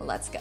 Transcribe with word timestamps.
Let's 0.00 0.28
go. 0.28 0.40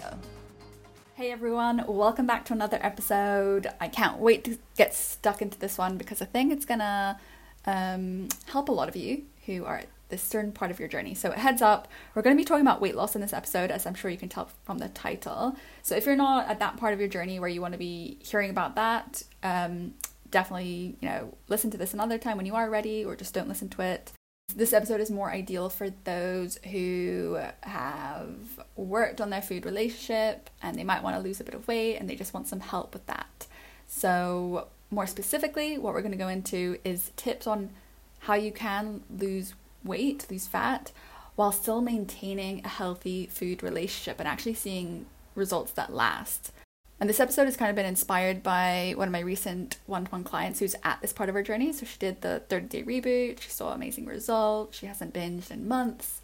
Hey 1.15 1.31
everyone, 1.31 1.83
welcome 1.87 2.27
back 2.27 2.45
to 2.45 2.53
another 2.53 2.77
episode. 2.81 3.67
I 3.81 3.87
can't 3.87 4.19
wait 4.19 4.43
to 4.43 4.59
get 4.77 4.93
stuck 4.93 5.41
into 5.41 5.57
this 5.57 5.77
one 5.77 5.97
because 5.97 6.21
I 6.21 6.25
think 6.25 6.53
it's 6.53 6.65
gonna 6.65 7.19
um, 7.65 8.29
help 8.45 8.69
a 8.69 8.71
lot 8.71 8.87
of 8.87 8.95
you 8.95 9.23
who 9.45 9.65
are 9.65 9.77
at 9.77 9.87
this 10.09 10.23
certain 10.23 10.51
part 10.51 10.71
of 10.71 10.79
your 10.79 10.87
journey. 10.87 11.13
So, 11.13 11.31
heads 11.31 11.61
up, 11.61 11.87
we're 12.15 12.21
going 12.21 12.35
to 12.35 12.39
be 12.39 12.45
talking 12.45 12.61
about 12.61 12.79
weight 12.81 12.95
loss 12.95 13.15
in 13.15 13.21
this 13.21 13.33
episode, 13.33 13.71
as 13.71 13.85
I'm 13.85 13.95
sure 13.95 14.09
you 14.09 14.17
can 14.17 14.29
tell 14.29 14.49
from 14.63 14.77
the 14.77 14.89
title. 14.89 15.55
So, 15.81 15.95
if 15.95 16.05
you're 16.05 16.15
not 16.15 16.47
at 16.47 16.59
that 16.59 16.77
part 16.77 16.93
of 16.93 16.99
your 16.99 17.09
journey 17.09 17.39
where 17.39 17.49
you 17.49 17.61
want 17.61 17.73
to 17.73 17.77
be 17.77 18.17
hearing 18.21 18.49
about 18.49 18.75
that, 18.75 19.23
um, 19.43 19.95
definitely, 20.31 20.95
you 21.01 21.09
know, 21.09 21.33
listen 21.49 21.71
to 21.71 21.77
this 21.77 21.93
another 21.93 22.17
time 22.17 22.37
when 22.37 22.45
you 22.45 22.55
are 22.55 22.69
ready, 22.69 23.03
or 23.03 23.15
just 23.15 23.33
don't 23.33 23.49
listen 23.49 23.69
to 23.69 23.81
it. 23.81 24.13
This 24.55 24.73
episode 24.73 25.01
is 25.01 25.11
more 25.11 25.29
ideal 25.29 25.69
for 25.69 25.89
those 26.05 26.57
who 26.71 27.37
have 27.61 28.65
worked 28.75 29.21
on 29.21 29.29
their 29.29 29.41
food 29.41 29.65
relationship 29.65 30.49
and 30.63 30.75
they 30.77 30.83
might 30.83 31.03
want 31.03 31.15
to 31.15 31.21
lose 31.21 31.39
a 31.39 31.43
bit 31.43 31.53
of 31.53 31.67
weight 31.67 31.97
and 31.97 32.09
they 32.09 32.15
just 32.15 32.33
want 32.33 32.47
some 32.47 32.61
help 32.61 32.93
with 32.93 33.05
that. 33.07 33.45
So, 33.87 34.69
more 34.89 35.05
specifically, 35.05 35.77
what 35.77 35.93
we're 35.93 36.01
going 36.01 36.13
to 36.13 36.17
go 36.17 36.29
into 36.29 36.77
is 36.83 37.11
tips 37.17 37.45
on 37.45 37.71
how 38.19 38.33
you 38.33 38.51
can 38.51 39.03
lose 39.09 39.53
weight, 39.83 40.25
lose 40.31 40.47
fat, 40.47 40.91
while 41.35 41.51
still 41.51 41.81
maintaining 41.81 42.65
a 42.65 42.69
healthy 42.69 43.27
food 43.27 43.61
relationship 43.61 44.17
and 44.17 44.27
actually 44.27 44.55
seeing 44.55 45.05
results 45.35 45.71
that 45.73 45.93
last. 45.93 46.51
And 46.99 47.07
this 47.07 47.19
episode 47.19 47.45
has 47.45 47.55
kind 47.55 47.69
of 47.69 47.75
been 47.75 47.85
inspired 47.85 48.41
by 48.41 48.93
one 48.97 49.07
of 49.07 49.11
my 49.11 49.19
recent 49.19 49.77
one 49.85 50.05
to 50.05 50.11
one 50.11 50.23
clients 50.23 50.59
who's 50.59 50.75
at 50.83 50.99
this 51.01 51.13
part 51.13 51.29
of 51.29 51.35
her 51.35 51.43
journey. 51.43 51.71
So 51.71 51.85
she 51.85 51.97
did 51.99 52.21
the 52.21 52.41
30 52.49 52.67
day 52.67 52.83
reboot, 52.83 53.41
she 53.41 53.51
saw 53.51 53.73
amazing 53.73 54.05
results, 54.05 54.77
she 54.77 54.87
hasn't 54.87 55.13
binged 55.13 55.51
in 55.51 55.67
months. 55.67 56.21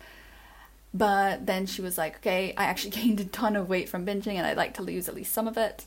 But 0.91 1.45
then 1.45 1.65
she 1.65 1.81
was 1.81 1.97
like, 1.97 2.17
okay, 2.17 2.53
I 2.57 2.65
actually 2.65 2.91
gained 3.01 3.19
a 3.19 3.25
ton 3.25 3.55
of 3.55 3.69
weight 3.69 3.87
from 3.87 4.05
binging 4.05 4.35
and 4.35 4.47
I'd 4.47 4.57
like 4.57 4.73
to 4.75 4.83
lose 4.83 5.07
at 5.07 5.15
least 5.15 5.33
some 5.33 5.47
of 5.47 5.57
it. 5.57 5.85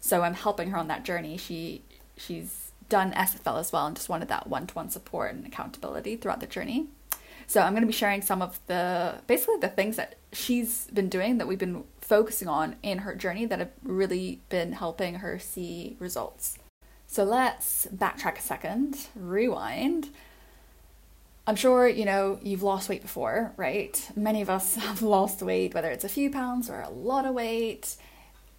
So 0.00 0.22
I'm 0.22 0.34
helping 0.34 0.70
her 0.70 0.78
on 0.78 0.88
that 0.88 1.04
journey. 1.04 1.36
She 1.36 1.82
she's 2.16 2.72
done 2.88 3.12
SFL 3.12 3.58
as 3.60 3.72
well 3.72 3.86
and 3.86 3.96
just 3.96 4.08
wanted 4.08 4.28
that 4.28 4.46
one 4.46 4.66
to 4.66 4.74
one 4.74 4.90
support 4.90 5.34
and 5.34 5.46
accountability 5.46 6.16
throughout 6.16 6.40
the 6.40 6.46
journey. 6.46 6.88
So 7.48 7.62
I'm 7.62 7.72
going 7.72 7.82
to 7.82 7.86
be 7.86 7.94
sharing 7.94 8.20
some 8.20 8.42
of 8.42 8.60
the 8.66 9.14
basically 9.26 9.56
the 9.56 9.70
things 9.70 9.96
that 9.96 10.16
she's 10.32 10.86
been 10.92 11.08
doing 11.08 11.38
that 11.38 11.48
we've 11.48 11.58
been 11.58 11.84
focusing 12.02 12.46
on 12.46 12.76
in 12.82 12.98
her 12.98 13.14
journey 13.14 13.46
that 13.46 13.58
have 13.58 13.70
really 13.82 14.42
been 14.50 14.72
helping 14.72 15.16
her 15.16 15.38
see 15.38 15.96
results. 15.98 16.58
So 17.06 17.24
let's 17.24 17.86
backtrack 17.86 18.38
a 18.38 18.42
second, 18.42 19.08
rewind. 19.16 20.10
I'm 21.46 21.56
sure, 21.56 21.88
you 21.88 22.04
know, 22.04 22.38
you've 22.42 22.62
lost 22.62 22.90
weight 22.90 23.00
before, 23.00 23.54
right? 23.56 24.10
Many 24.14 24.42
of 24.42 24.50
us 24.50 24.74
have 24.76 25.00
lost 25.00 25.40
weight, 25.40 25.72
whether 25.72 25.90
it's 25.90 26.04
a 26.04 26.08
few 26.08 26.30
pounds 26.30 26.68
or 26.68 26.82
a 26.82 26.90
lot 26.90 27.24
of 27.24 27.32
weight. 27.32 27.96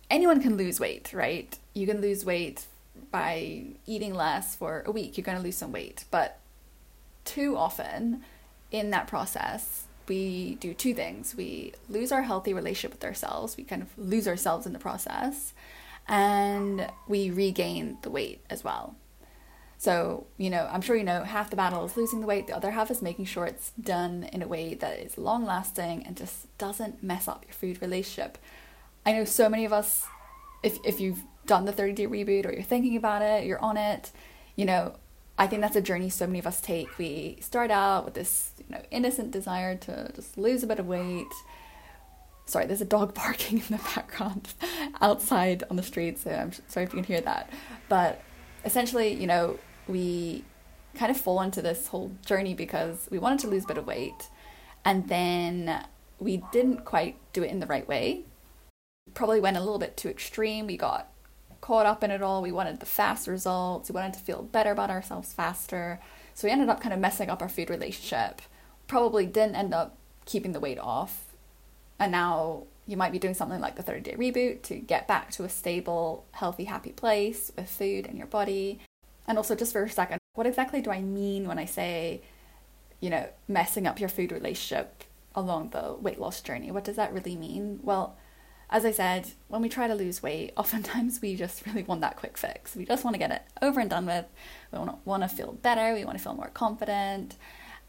Anyone 0.09 0.41
can 0.41 0.57
lose 0.57 0.79
weight, 0.79 1.13
right? 1.13 1.55
You 1.75 1.85
can 1.85 2.01
lose 2.01 2.25
weight 2.25 2.65
by 3.11 3.65
eating 3.85 4.15
less 4.15 4.55
for 4.55 4.81
a 4.87 4.91
week, 4.91 5.15
you're 5.15 5.25
going 5.25 5.37
to 5.37 5.43
lose 5.43 5.57
some 5.57 5.71
weight. 5.71 6.05
But 6.09 6.39
too 7.23 7.55
often, 7.55 8.23
in 8.71 8.91
that 8.91 9.07
process, 9.07 9.85
we 10.07 10.55
do 10.55 10.73
two 10.73 10.93
things. 10.93 11.35
We 11.35 11.73
lose 11.87 12.11
our 12.11 12.23
healthy 12.23 12.53
relationship 12.53 12.91
with 12.91 13.03
ourselves, 13.05 13.55
we 13.55 13.63
kind 13.63 13.81
of 13.81 13.89
lose 13.97 14.27
ourselves 14.27 14.65
in 14.65 14.73
the 14.73 14.79
process, 14.79 15.53
and 16.07 16.91
we 17.07 17.29
regain 17.29 17.97
the 18.01 18.09
weight 18.09 18.41
as 18.49 18.63
well. 18.63 18.95
So, 19.77 20.27
you 20.37 20.49
know, 20.49 20.67
I'm 20.69 20.81
sure 20.81 20.97
you 20.97 21.05
know 21.05 21.23
half 21.23 21.49
the 21.49 21.55
battle 21.55 21.85
is 21.85 21.95
losing 21.95 22.19
the 22.19 22.27
weight, 22.27 22.47
the 22.47 22.55
other 22.55 22.71
half 22.71 22.91
is 22.91 23.01
making 23.01 23.25
sure 23.25 23.45
it's 23.45 23.71
done 23.79 24.23
in 24.33 24.41
a 24.41 24.47
way 24.47 24.73
that 24.73 24.99
is 24.99 25.17
long 25.17 25.45
lasting 25.45 26.03
and 26.05 26.17
just 26.17 26.55
doesn't 26.57 27.01
mess 27.01 27.29
up 27.29 27.45
your 27.45 27.53
food 27.53 27.81
relationship. 27.81 28.37
I 29.05 29.13
know 29.13 29.23
so 29.23 29.47
many 29.47 29.63
of 29.63 29.71
us, 29.71 30.05
if, 30.63 30.77
if 30.83 30.99
you've 30.99 31.23
done 31.45 31.63
the 31.63 31.71
30 31.71 31.93
day 31.93 32.07
reboot 32.07 32.45
or 32.45 32.51
you're 32.51 32.61
thinking 32.61 32.97
about 32.97 33.21
it, 33.21 33.45
you're 33.45 33.61
on 33.61 33.77
it, 33.77 34.11
you 34.57 34.65
know, 34.65 34.95
I 35.39 35.47
think 35.47 35.61
that's 35.61 35.77
a 35.77 35.81
journey 35.81 36.09
so 36.09 36.27
many 36.27 36.39
of 36.39 36.45
us 36.45 36.59
take. 36.59 36.97
We 36.97 37.37
start 37.39 37.71
out 37.71 38.03
with 38.03 38.13
this, 38.13 38.51
you 38.59 38.75
know, 38.75 38.81
innocent 38.91 39.31
desire 39.31 39.77
to 39.77 40.11
just 40.13 40.37
lose 40.37 40.63
a 40.63 40.67
bit 40.67 40.79
of 40.79 40.85
weight. 40.85 41.31
Sorry, 42.45 42.65
there's 42.65 42.81
a 42.81 42.85
dog 42.85 43.13
barking 43.15 43.59
in 43.59 43.65
the 43.69 43.81
background 43.95 44.53
outside 45.01 45.63
on 45.69 45.77
the 45.77 45.83
street, 45.83 46.19
so 46.19 46.31
I'm 46.31 46.51
sorry 46.67 46.85
if 46.85 46.93
you 46.93 46.97
can 46.97 47.05
hear 47.05 47.21
that. 47.21 47.49
But 47.87 48.21
essentially, 48.65 49.13
you 49.13 49.27
know, 49.27 49.57
we 49.87 50.43
kind 50.95 51.09
of 51.09 51.15
fall 51.15 51.41
into 51.41 51.61
this 51.61 51.87
whole 51.87 52.11
journey 52.25 52.53
because 52.53 53.07
we 53.09 53.17
wanted 53.17 53.39
to 53.39 53.47
lose 53.47 53.63
a 53.63 53.67
bit 53.67 53.77
of 53.77 53.87
weight 53.87 54.29
and 54.83 55.07
then 55.07 55.85
we 56.19 56.43
didn't 56.51 56.83
quite 56.83 57.15
do 57.31 57.43
it 57.43 57.51
in 57.51 57.61
the 57.61 57.65
right 57.67 57.87
way. 57.87 58.25
Probably 59.13 59.39
went 59.39 59.55
a 59.55 59.61
little 59.61 59.79
bit 59.79 59.95
too 59.95 60.09
extreme. 60.09 60.67
We 60.67 60.75
got 60.75 61.09
caught 61.61 61.85
up 61.85 62.03
in 62.03 62.11
it 62.11 62.21
all. 62.21 62.41
We 62.41 62.51
wanted 62.51 62.79
the 62.79 62.85
fast 62.85 63.27
results. 63.27 63.89
We 63.89 63.93
wanted 63.93 64.13
to 64.13 64.19
feel 64.19 64.43
better 64.43 64.71
about 64.71 64.89
ourselves 64.89 65.33
faster. 65.33 65.99
So 66.33 66.47
we 66.47 66.51
ended 66.51 66.69
up 66.69 66.81
kind 66.81 66.93
of 66.93 66.99
messing 66.99 67.29
up 67.29 67.41
our 67.41 67.49
food 67.49 67.69
relationship. 67.69 68.41
Probably 68.87 69.25
didn't 69.25 69.55
end 69.55 69.73
up 69.73 69.97
keeping 70.25 70.51
the 70.51 70.59
weight 70.59 70.79
off. 70.79 71.33
And 71.99 72.11
now 72.11 72.63
you 72.87 72.97
might 72.97 73.11
be 73.11 73.19
doing 73.19 73.33
something 73.33 73.59
like 73.59 73.75
the 73.75 73.83
30 73.83 74.01
day 74.01 74.15
reboot 74.15 74.61
to 74.63 74.75
get 74.75 75.07
back 75.07 75.31
to 75.31 75.43
a 75.43 75.49
stable, 75.49 76.25
healthy, 76.31 76.63
happy 76.63 76.91
place 76.91 77.51
with 77.55 77.69
food 77.69 78.07
and 78.07 78.17
your 78.17 78.27
body. 78.27 78.79
And 79.27 79.37
also, 79.37 79.55
just 79.55 79.73
for 79.73 79.83
a 79.83 79.89
second, 79.89 80.17
what 80.33 80.47
exactly 80.47 80.81
do 80.81 80.89
I 80.89 81.01
mean 81.01 81.47
when 81.47 81.59
I 81.59 81.65
say, 81.65 82.21
you 82.99 83.09
know, 83.09 83.29
messing 83.47 83.85
up 83.85 83.99
your 83.99 84.09
food 84.09 84.31
relationship 84.31 85.03
along 85.35 85.69
the 85.69 85.93
weight 85.99 86.19
loss 86.19 86.41
journey? 86.41 86.71
What 86.71 86.83
does 86.83 86.95
that 86.95 87.13
really 87.13 87.35
mean? 87.35 87.79
Well, 87.83 88.17
as 88.69 88.85
I 88.85 88.91
said, 88.91 89.31
when 89.47 89.61
we 89.61 89.69
try 89.69 89.87
to 89.87 89.95
lose 89.95 90.21
weight, 90.21 90.53
oftentimes 90.57 91.21
we 91.21 91.35
just 91.35 91.65
really 91.65 91.83
want 91.83 92.01
that 92.01 92.17
quick 92.17 92.37
fix. 92.37 92.75
We 92.75 92.85
just 92.85 93.03
want 93.03 93.15
to 93.15 93.19
get 93.19 93.31
it 93.31 93.41
over 93.61 93.79
and 93.79 93.89
done 93.89 94.05
with. 94.05 94.25
We 94.71 94.79
want 95.05 95.23
to 95.23 95.29
feel 95.29 95.53
better, 95.53 95.93
we 95.93 96.05
want 96.05 96.17
to 96.17 96.23
feel 96.23 96.35
more 96.35 96.51
confident, 96.53 97.35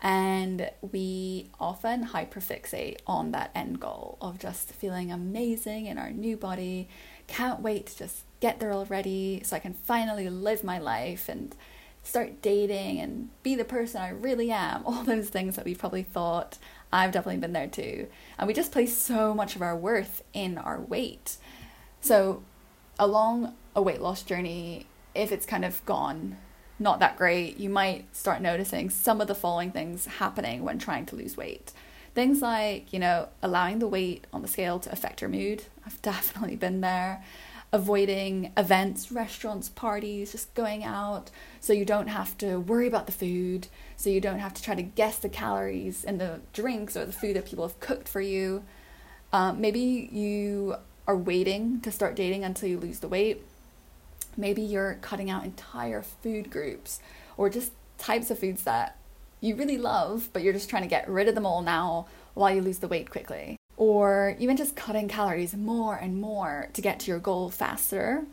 and 0.02 0.70
we 0.80 1.50
often 1.60 2.06
hyperfixate 2.06 3.00
on 3.06 3.32
that 3.32 3.50
end 3.54 3.80
goal 3.80 4.16
of 4.20 4.38
just 4.38 4.72
feeling 4.72 5.12
amazing 5.12 5.86
in 5.86 5.98
our 5.98 6.10
new 6.10 6.36
body. 6.36 6.88
Can't 7.26 7.60
wait 7.60 7.86
to 7.88 7.98
just 7.98 8.24
get 8.40 8.60
there 8.60 8.72
already 8.72 9.42
so 9.44 9.56
I 9.56 9.58
can 9.58 9.74
finally 9.74 10.30
live 10.30 10.64
my 10.64 10.78
life 10.78 11.28
and 11.28 11.54
start 12.02 12.40
dating 12.40 12.98
and 12.98 13.28
be 13.42 13.54
the 13.54 13.64
person 13.64 14.00
I 14.00 14.08
really 14.08 14.50
am. 14.50 14.82
All 14.86 15.04
those 15.04 15.28
things 15.28 15.56
that 15.56 15.66
we 15.66 15.74
probably 15.74 16.02
thought 16.02 16.56
I've 16.92 17.12
definitely 17.12 17.40
been 17.40 17.52
there 17.52 17.68
too. 17.68 18.08
And 18.38 18.48
we 18.48 18.54
just 18.54 18.72
place 18.72 18.96
so 18.96 19.34
much 19.34 19.56
of 19.56 19.62
our 19.62 19.76
worth 19.76 20.24
in 20.32 20.58
our 20.58 20.80
weight. 20.80 21.36
So, 22.00 22.42
along 22.98 23.54
a 23.74 23.82
weight 23.82 24.00
loss 24.00 24.22
journey, 24.22 24.86
if 25.14 25.32
it's 25.32 25.46
kind 25.46 25.64
of 25.64 25.84
gone 25.86 26.36
not 26.80 26.98
that 27.00 27.18
great, 27.18 27.58
you 27.58 27.68
might 27.68 28.14
start 28.16 28.40
noticing 28.40 28.88
some 28.88 29.20
of 29.20 29.28
the 29.28 29.34
following 29.34 29.70
things 29.70 30.06
happening 30.06 30.64
when 30.64 30.78
trying 30.78 31.04
to 31.06 31.16
lose 31.16 31.36
weight. 31.36 31.72
Things 32.14 32.40
like, 32.40 32.92
you 32.92 32.98
know, 32.98 33.28
allowing 33.42 33.78
the 33.78 33.86
weight 33.86 34.26
on 34.32 34.42
the 34.42 34.48
scale 34.48 34.80
to 34.80 34.90
affect 34.90 35.20
your 35.20 35.30
mood. 35.30 35.64
I've 35.84 36.00
definitely 36.02 36.56
been 36.56 36.80
there 36.80 37.22
avoiding 37.72 38.52
events, 38.56 39.12
restaurants, 39.12 39.68
parties, 39.68 40.32
just 40.32 40.52
going 40.54 40.82
out 40.82 41.30
so 41.60 41.72
you 41.72 41.84
don't 41.84 42.08
have 42.08 42.36
to 42.38 42.58
worry 42.58 42.88
about 42.88 43.06
the 43.06 43.12
food, 43.12 43.68
so 43.96 44.10
you 44.10 44.20
don't 44.20 44.40
have 44.40 44.54
to 44.54 44.62
try 44.62 44.74
to 44.74 44.82
guess 44.82 45.18
the 45.18 45.28
calories 45.28 46.02
in 46.02 46.18
the 46.18 46.40
drinks 46.52 46.96
or 46.96 47.04
the 47.04 47.12
food 47.12 47.36
that 47.36 47.46
people 47.46 47.66
have 47.66 47.78
cooked 47.78 48.08
for 48.08 48.20
you. 48.20 48.64
Um, 49.32 49.60
maybe 49.60 50.08
you 50.10 50.76
are 51.06 51.16
waiting 51.16 51.80
to 51.82 51.92
start 51.92 52.16
dating 52.16 52.44
until 52.44 52.68
you 52.68 52.78
lose 52.78 53.00
the 53.00 53.08
weight. 53.08 53.42
Maybe 54.36 54.62
you're 54.62 54.94
cutting 55.00 55.30
out 55.30 55.44
entire 55.44 56.02
food 56.02 56.50
groups 56.50 57.00
or 57.36 57.48
just 57.50 57.72
types 57.98 58.30
of 58.30 58.38
foods 58.38 58.64
that 58.64 58.96
you 59.40 59.54
really 59.54 59.78
love, 59.78 60.28
but 60.32 60.42
you're 60.42 60.52
just 60.52 60.68
trying 60.68 60.82
to 60.82 60.88
get 60.88 61.08
rid 61.08 61.28
of 61.28 61.34
them 61.34 61.46
all 61.46 61.62
now 61.62 62.06
while 62.34 62.52
you 62.54 62.62
lose 62.62 62.78
the 62.78 62.88
weight 62.88 63.10
quickly 63.10 63.59
or 63.80 64.36
even 64.38 64.58
just 64.58 64.76
cutting 64.76 65.08
calories 65.08 65.56
more 65.56 65.96
and 65.96 66.20
more 66.20 66.68
to 66.74 66.82
get 66.82 67.00
to 67.00 67.10
your 67.10 67.18
goal 67.18 67.48
faster. 67.48 68.26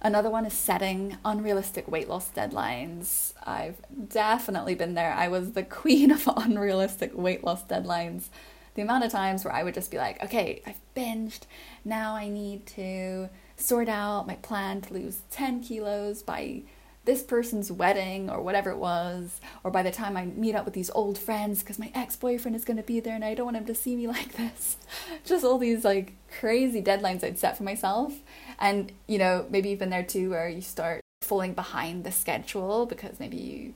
Another 0.00 0.30
one 0.30 0.46
is 0.46 0.54
setting 0.54 1.18
unrealistic 1.26 1.86
weight 1.86 2.08
loss 2.08 2.30
deadlines. 2.30 3.34
I've 3.44 3.76
definitely 4.08 4.74
been 4.74 4.94
there. 4.94 5.12
I 5.12 5.28
was 5.28 5.52
the 5.52 5.62
queen 5.82 6.10
of 6.10 6.26
unrealistic 6.26 7.12
weight 7.14 7.44
loss 7.44 7.62
deadlines 7.64 8.30
the 8.74 8.80
amount 8.80 9.04
of 9.04 9.12
times 9.12 9.44
where 9.44 9.52
I 9.52 9.62
would 9.62 9.74
just 9.74 9.90
be 9.90 9.98
like, 9.98 10.22
okay, 10.24 10.62
I've 10.66 10.80
binged. 10.96 11.40
Now 11.84 12.14
I 12.14 12.30
need 12.30 12.64
to 12.68 13.28
sort 13.56 13.90
out 13.90 14.26
my 14.26 14.36
plan 14.36 14.80
to 14.80 14.94
lose 14.94 15.18
10 15.32 15.62
kilos 15.62 16.22
by 16.22 16.62
this 17.04 17.22
person's 17.22 17.70
wedding 17.70 18.30
or 18.30 18.40
whatever 18.40 18.70
it 18.70 18.78
was, 18.78 19.40
or 19.64 19.70
by 19.70 19.82
the 19.82 19.90
time 19.90 20.16
I 20.16 20.26
meet 20.26 20.54
up 20.54 20.64
with 20.64 20.74
these 20.74 20.90
old 20.90 21.18
friends 21.18 21.60
because 21.60 21.78
my 21.78 21.90
ex 21.94 22.14
boyfriend 22.16 22.54
is 22.54 22.64
going 22.64 22.76
to 22.76 22.82
be 22.82 23.00
there 23.00 23.14
and 23.14 23.24
I 23.24 23.34
don't 23.34 23.46
want 23.46 23.56
him 23.56 23.66
to 23.66 23.74
see 23.74 23.96
me 23.96 24.06
like 24.16 24.34
this. 24.34 24.76
Just 25.24 25.44
all 25.44 25.58
these 25.58 25.84
like 25.84 26.14
crazy 26.40 26.82
deadlines 26.82 27.24
I'd 27.24 27.38
set 27.38 27.56
for 27.56 27.64
myself. 27.64 28.14
And, 28.58 28.92
you 29.06 29.18
know, 29.18 29.46
maybe 29.50 29.70
you've 29.70 29.78
been 29.78 29.90
there 29.90 30.04
too 30.04 30.30
where 30.30 30.48
you 30.48 30.60
start 30.60 31.00
falling 31.22 31.54
behind 31.54 32.04
the 32.04 32.12
schedule 32.12 32.86
because 32.86 33.18
maybe 33.18 33.36
you, 33.36 33.74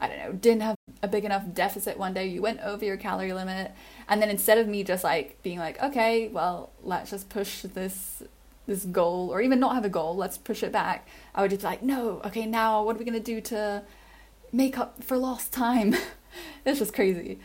I 0.00 0.08
don't 0.08 0.18
know, 0.18 0.32
didn't 0.32 0.62
have 0.62 0.76
a 1.02 1.08
big 1.08 1.24
enough 1.24 1.44
deficit 1.52 1.98
one 1.98 2.14
day, 2.14 2.26
you 2.26 2.40
went 2.40 2.60
over 2.60 2.84
your 2.84 2.96
calorie 2.96 3.34
limit. 3.34 3.72
And 4.08 4.22
then 4.22 4.30
instead 4.30 4.58
of 4.58 4.66
me 4.66 4.84
just 4.84 5.04
like 5.04 5.42
being 5.42 5.58
like, 5.58 5.82
okay, 5.82 6.28
well, 6.28 6.70
let's 6.82 7.10
just 7.10 7.28
push 7.28 7.62
this 7.62 8.22
this 8.66 8.84
goal 8.84 9.30
or 9.30 9.40
even 9.40 9.60
not 9.60 9.74
have 9.74 9.84
a 9.84 9.90
goal 9.90 10.16
let's 10.16 10.38
push 10.38 10.62
it 10.62 10.72
back. 10.72 11.06
I 11.34 11.42
would 11.42 11.50
just 11.50 11.62
be 11.62 11.66
like 11.66 11.82
no 11.82 12.20
okay 12.24 12.46
now 12.46 12.82
what 12.82 12.96
are 12.96 12.98
we 12.98 13.04
going 13.04 13.18
to 13.18 13.20
do 13.20 13.40
to 13.42 13.82
make 14.52 14.78
up 14.78 15.02
for 15.02 15.16
lost 15.16 15.52
time? 15.52 15.94
It's 16.64 16.80
just 16.80 16.94
crazy. 16.94 17.38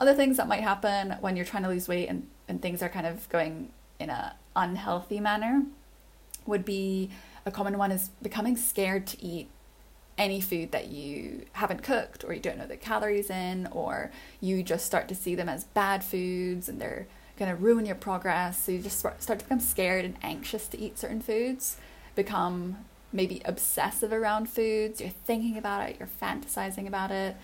Other 0.00 0.14
things 0.14 0.36
that 0.36 0.48
might 0.48 0.60
happen 0.60 1.16
when 1.20 1.34
you're 1.36 1.46
trying 1.46 1.62
to 1.62 1.68
lose 1.70 1.88
weight 1.88 2.08
and, 2.08 2.26
and 2.46 2.60
things 2.60 2.82
are 2.82 2.90
kind 2.90 3.06
of 3.06 3.26
going 3.30 3.70
in 3.98 4.10
a 4.10 4.36
unhealthy 4.54 5.20
manner 5.20 5.62
would 6.46 6.64
be 6.64 7.10
a 7.46 7.50
common 7.50 7.78
one 7.78 7.90
is 7.90 8.10
becoming 8.20 8.56
scared 8.56 9.06
to 9.06 9.24
eat 9.24 9.48
any 10.16 10.40
food 10.40 10.72
that 10.72 10.88
you 10.88 11.44
haven't 11.52 11.82
cooked 11.82 12.24
or 12.24 12.32
you 12.32 12.40
don't 12.40 12.58
know 12.58 12.66
the 12.66 12.76
calories 12.76 13.30
in 13.30 13.66
or 13.72 14.10
you 14.40 14.62
just 14.62 14.86
start 14.86 15.08
to 15.08 15.14
see 15.14 15.34
them 15.34 15.48
as 15.48 15.64
bad 15.64 16.04
foods 16.04 16.68
and 16.68 16.80
they're 16.80 17.06
going 17.38 17.50
to 17.50 17.56
ruin 17.56 17.86
your 17.86 17.96
progress. 17.96 18.62
So 18.62 18.72
you 18.72 18.80
just 18.80 18.98
start 18.98 19.20
to 19.20 19.36
become 19.36 19.60
scared 19.60 20.04
and 20.04 20.16
anxious 20.22 20.68
to 20.68 20.78
eat 20.78 20.98
certain 20.98 21.20
foods, 21.20 21.76
become 22.14 22.78
maybe 23.12 23.40
obsessive 23.44 24.12
around 24.12 24.48
foods. 24.48 25.00
You're 25.00 25.10
thinking 25.10 25.56
about 25.56 25.88
it, 25.88 25.96
you're 25.98 26.08
fantasizing 26.08 26.86
about 26.86 27.10
it. 27.10 27.36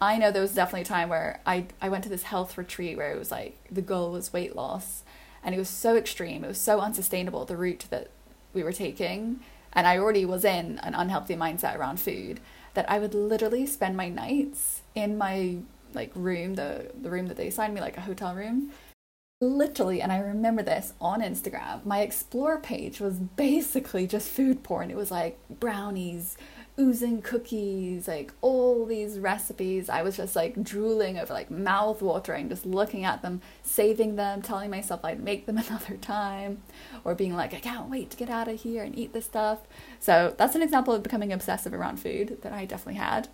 I 0.00 0.16
know 0.16 0.30
there 0.30 0.40
was 0.40 0.54
definitely 0.54 0.82
a 0.82 0.84
time 0.84 1.10
where 1.10 1.40
I, 1.44 1.66
I 1.80 1.90
went 1.90 2.04
to 2.04 2.10
this 2.10 2.22
health 2.22 2.56
retreat 2.56 2.96
where 2.96 3.12
it 3.12 3.18
was 3.18 3.30
like 3.30 3.58
the 3.70 3.82
goal 3.82 4.12
was 4.12 4.32
weight 4.32 4.56
loss 4.56 5.02
and 5.44 5.54
it 5.54 5.58
was 5.58 5.68
so 5.68 5.96
extreme, 5.96 6.44
it 6.44 6.48
was 6.48 6.60
so 6.60 6.80
unsustainable, 6.80 7.44
the 7.44 7.56
route 7.56 7.86
that 7.90 8.08
we 8.54 8.62
were 8.62 8.72
taking. 8.72 9.40
And 9.72 9.86
I 9.86 9.98
already 9.98 10.24
was 10.24 10.44
in 10.44 10.78
an 10.78 10.94
unhealthy 10.94 11.36
mindset 11.36 11.76
around 11.76 12.00
food 12.00 12.40
that 12.74 12.90
I 12.90 12.98
would 12.98 13.14
literally 13.14 13.66
spend 13.66 13.96
my 13.96 14.08
nights 14.08 14.82
in 14.94 15.18
my 15.18 15.58
like 15.92 16.12
room, 16.14 16.54
the 16.54 16.90
the 17.00 17.10
room 17.10 17.26
that 17.26 17.36
they 17.36 17.48
assigned 17.48 17.74
me, 17.74 17.80
like 17.80 17.96
a 17.96 18.02
hotel 18.02 18.34
room, 18.34 18.70
literally, 19.40 20.02
and 20.02 20.12
I 20.12 20.18
remember 20.18 20.62
this 20.62 20.92
on 21.00 21.22
Instagram, 21.22 21.84
my 21.86 22.00
explore 22.00 22.58
page 22.58 23.00
was 23.00 23.14
basically 23.14 24.06
just 24.06 24.28
food 24.28 24.62
porn. 24.62 24.90
It 24.90 24.96
was 24.98 25.10
like 25.10 25.38
brownies, 25.48 26.36
oozing 26.78 27.22
cookies, 27.22 28.06
like 28.06 28.32
all 28.42 28.84
these 28.84 29.18
recipes. 29.18 29.88
I 29.88 30.02
was 30.02 30.18
just 30.18 30.36
like 30.36 30.62
drooling 30.62 31.18
over, 31.18 31.32
like 31.32 31.50
mouth 31.50 32.02
watering, 32.02 32.50
just 32.50 32.66
looking 32.66 33.04
at 33.06 33.22
them, 33.22 33.40
saving 33.62 34.16
them, 34.16 34.42
telling 34.42 34.70
myself 34.70 35.02
I'd 35.04 35.22
make 35.22 35.46
them 35.46 35.56
another 35.68 35.96
time, 35.96 36.62
or 37.02 37.14
being 37.14 37.34
like, 37.34 37.54
I 37.54 37.60
can't 37.60 37.88
wait 37.88 38.10
to 38.10 38.18
get 38.18 38.28
out 38.28 38.48
of 38.48 38.60
here 38.60 38.84
and 38.84 38.96
eat 38.98 39.14
this 39.14 39.24
stuff. 39.24 39.60
So 40.00 40.34
that's 40.36 40.54
an 40.54 40.62
example 40.62 40.92
of 40.92 41.02
becoming 41.02 41.32
obsessive 41.32 41.72
around 41.72 41.98
food 41.98 42.42
that 42.42 42.52
I 42.52 42.66
definitely 42.66 43.00
had. 43.00 43.28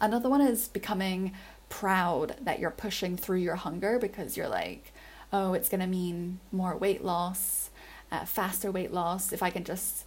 Another 0.00 0.30
one 0.30 0.40
is 0.40 0.68
becoming 0.68 1.32
proud 1.68 2.36
that 2.40 2.58
you're 2.58 2.70
pushing 2.70 3.18
through 3.18 3.38
your 3.38 3.56
hunger 3.56 3.98
because 3.98 4.34
you're 4.34 4.48
like, 4.48 4.92
oh, 5.32 5.54
it's 5.54 5.68
going 5.68 5.80
to 5.80 5.86
mean 5.86 6.40
more 6.52 6.76
weight 6.76 7.04
loss, 7.04 7.70
uh, 8.10 8.24
faster 8.24 8.70
weight 8.70 8.92
loss. 8.92 9.32
If 9.32 9.42
I 9.42 9.50
can 9.50 9.64
just 9.64 10.06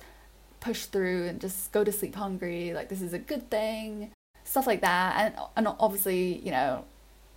push 0.60 0.86
through 0.86 1.28
and 1.28 1.42
just 1.42 1.72
go 1.72 1.84
to 1.84 1.92
sleep 1.92 2.16
hungry, 2.16 2.74
like 2.74 2.90
this 2.90 3.02
is 3.02 3.14
a 3.14 3.20
good 3.20 3.50
thing, 3.50 4.12
stuff 4.44 4.68
like 4.68 4.82
that. 4.82 5.16
And, 5.18 5.36
and 5.56 5.76
obviously, 5.80 6.40
you 6.40 6.52
know, 6.52 6.86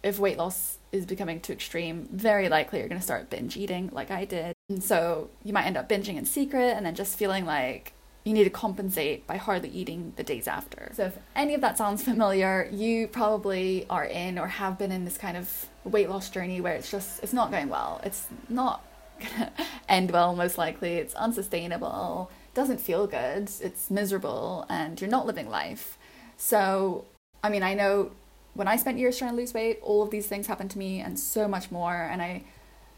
if 0.02 0.18
weight 0.18 0.38
loss 0.38 0.78
is 0.92 1.06
becoming 1.06 1.40
too 1.40 1.52
extreme, 1.52 2.08
very 2.12 2.48
likely 2.48 2.78
you're 2.78 2.88
going 2.88 3.00
to 3.00 3.04
start 3.04 3.30
binge 3.30 3.56
eating 3.56 3.90
like 3.92 4.10
I 4.10 4.24
did. 4.24 4.54
And 4.68 4.82
so 4.82 5.30
you 5.44 5.52
might 5.52 5.64
end 5.64 5.76
up 5.76 5.88
binging 5.88 6.16
in 6.16 6.24
secret 6.24 6.76
and 6.76 6.86
then 6.86 6.94
just 6.94 7.18
feeling 7.18 7.44
like 7.44 7.92
you 8.24 8.32
need 8.32 8.44
to 8.44 8.50
compensate 8.50 9.26
by 9.26 9.36
hardly 9.36 9.68
eating 9.68 10.12
the 10.16 10.24
days 10.24 10.48
after. 10.48 10.90
So, 10.94 11.04
if 11.04 11.18
any 11.36 11.54
of 11.54 11.60
that 11.60 11.78
sounds 11.78 12.02
familiar, 12.02 12.68
you 12.72 13.06
probably 13.06 13.86
are 13.88 14.04
in 14.04 14.36
or 14.38 14.48
have 14.48 14.78
been 14.78 14.90
in 14.90 15.04
this 15.04 15.16
kind 15.16 15.36
of 15.36 15.68
weight 15.86 16.10
loss 16.10 16.30
journey 16.30 16.60
where 16.60 16.74
it's 16.74 16.90
just, 16.90 17.22
it's 17.22 17.32
not 17.32 17.50
going 17.50 17.68
well. 17.68 18.00
It's 18.04 18.26
not 18.48 18.84
gonna 19.20 19.52
end 19.88 20.10
well, 20.10 20.34
most 20.34 20.58
likely. 20.58 20.94
It's 20.94 21.14
unsustainable, 21.14 22.30
doesn't 22.54 22.80
feel 22.80 23.06
good, 23.06 23.50
it's 23.60 23.90
miserable, 23.90 24.66
and 24.68 25.00
you're 25.00 25.10
not 25.10 25.26
living 25.26 25.48
life. 25.48 25.98
So, 26.36 27.04
I 27.42 27.48
mean, 27.48 27.62
I 27.62 27.74
know 27.74 28.10
when 28.56 28.68
I 28.68 28.76
spent 28.76 28.98
years 28.98 29.18
trying 29.18 29.32
to 29.32 29.36
lose 29.36 29.52
weight, 29.52 29.78
all 29.82 30.02
of 30.02 30.10
these 30.10 30.26
things 30.26 30.46
happened 30.46 30.70
to 30.72 30.78
me 30.78 31.00
and 31.00 31.18
so 31.18 31.46
much 31.46 31.70
more. 31.70 31.94
And 31.94 32.22
I 32.22 32.44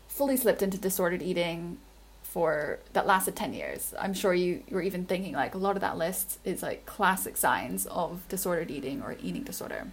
fully 0.06 0.36
slipped 0.36 0.62
into 0.62 0.78
disordered 0.78 1.22
eating 1.22 1.78
for 2.22 2.78
that 2.92 3.06
lasted 3.06 3.34
10 3.34 3.54
years. 3.54 3.94
I'm 3.98 4.14
sure 4.14 4.34
you, 4.34 4.62
you 4.68 4.76
were 4.76 4.82
even 4.82 5.04
thinking 5.04 5.32
like 5.32 5.54
a 5.54 5.58
lot 5.58 5.76
of 5.76 5.80
that 5.80 5.98
list 5.98 6.38
is 6.44 6.62
like 6.62 6.86
classic 6.86 7.36
signs 7.36 7.86
of 7.86 8.26
disordered 8.28 8.70
eating 8.70 9.02
or 9.02 9.16
eating 9.20 9.42
disorder. 9.42 9.88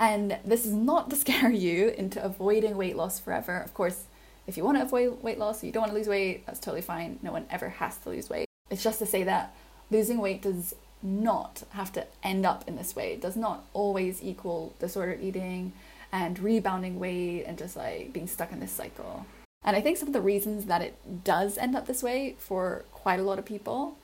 And 0.00 0.38
this 0.44 0.64
is 0.64 0.72
not 0.72 1.10
to 1.10 1.16
scare 1.24 1.50
you 1.50 1.90
into 1.90 2.24
avoiding 2.24 2.76
weight 2.76 2.96
loss 2.96 3.20
forever. 3.20 3.58
Of 3.58 3.74
course, 3.74 4.04
if 4.46 4.56
you 4.56 4.64
want 4.64 4.78
to 4.78 4.82
avoid 4.82 5.22
weight 5.22 5.38
loss, 5.38 5.62
you 5.62 5.70
don't 5.70 5.82
want 5.82 5.92
to 5.92 5.98
lose 5.98 6.08
weight, 6.08 6.46
that's 6.46 6.58
totally 6.58 6.82
fine. 6.82 7.20
No 7.22 7.30
one 7.30 7.46
ever 7.50 7.68
has 7.68 7.98
to 7.98 8.08
lose 8.08 8.28
weight. 8.28 8.48
It's 8.70 8.82
just 8.82 8.98
to 9.00 9.06
say 9.06 9.22
that 9.24 9.54
losing 9.90 10.18
weight 10.18 10.42
does 10.42 10.74
not 11.02 11.62
have 11.70 11.92
to 11.92 12.06
end 12.22 12.46
up 12.46 12.66
in 12.66 12.76
this 12.76 12.96
way. 12.96 13.12
It 13.12 13.20
does 13.20 13.36
not 13.36 13.64
always 13.72 14.22
equal 14.22 14.74
disordered 14.80 15.20
eating 15.22 15.72
and 16.12 16.38
rebounding 16.38 16.98
weight 16.98 17.44
and 17.44 17.56
just 17.56 17.76
like 17.76 18.12
being 18.12 18.26
stuck 18.26 18.52
in 18.52 18.60
this 18.60 18.72
cycle. 18.72 19.26
And 19.62 19.76
I 19.76 19.80
think 19.80 19.98
some 19.98 20.08
of 20.08 20.14
the 20.14 20.20
reasons 20.20 20.66
that 20.66 20.80
it 20.80 21.24
does 21.24 21.58
end 21.58 21.76
up 21.76 21.86
this 21.86 22.02
way 22.02 22.36
for 22.38 22.84
quite 22.92 23.20
a 23.20 23.22
lot 23.22 23.38
of 23.38 23.44
people 23.44 23.98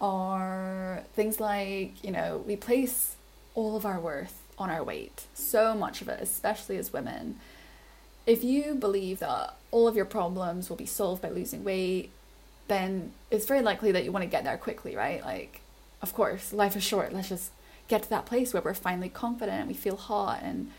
are 0.00 1.04
things 1.14 1.40
like, 1.40 2.02
you 2.04 2.10
know, 2.10 2.42
we 2.46 2.56
place 2.56 3.14
all 3.54 3.76
of 3.76 3.86
our 3.86 4.00
worth 4.00 4.42
on 4.58 4.70
our 4.70 4.82
weight, 4.82 5.24
so 5.34 5.74
much 5.74 6.00
of 6.00 6.08
it, 6.08 6.20
especially 6.20 6.76
as 6.76 6.92
women. 6.92 7.38
If 8.26 8.42
you 8.42 8.74
believe 8.74 9.20
that 9.20 9.54
all 9.70 9.86
of 9.86 9.96
your 9.96 10.04
problems 10.04 10.68
will 10.68 10.76
be 10.76 10.86
solved 10.86 11.22
by 11.22 11.30
losing 11.30 11.62
weight, 11.62 12.10
then 12.68 13.12
it's 13.30 13.46
very 13.46 13.62
likely 13.62 13.92
that 13.92 14.04
you 14.04 14.12
want 14.12 14.24
to 14.24 14.30
get 14.30 14.44
there 14.44 14.56
quickly, 14.56 14.96
right? 14.96 15.22
Like, 15.22 15.60
of 16.02 16.14
course, 16.14 16.52
life 16.52 16.76
is 16.76 16.82
short. 16.82 17.12
Let's 17.12 17.28
just 17.28 17.50
get 17.88 18.02
to 18.02 18.10
that 18.10 18.26
place 18.26 18.52
where 18.52 18.62
we're 18.62 18.74
finally 18.74 19.08
confident 19.08 19.60
and 19.60 19.68
we 19.68 19.74
feel 19.74 19.96
hot 19.96 20.40
and 20.42 20.72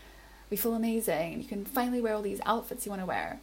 we 0.50 0.56
feel 0.56 0.74
amazing 0.74 1.34
and 1.34 1.42
you 1.42 1.48
can 1.48 1.64
finally 1.64 2.00
wear 2.00 2.14
all 2.14 2.22
these 2.22 2.40
outfits 2.44 2.84
you 2.84 2.90
want 2.90 3.02
to 3.02 3.06
wear. 3.06 3.40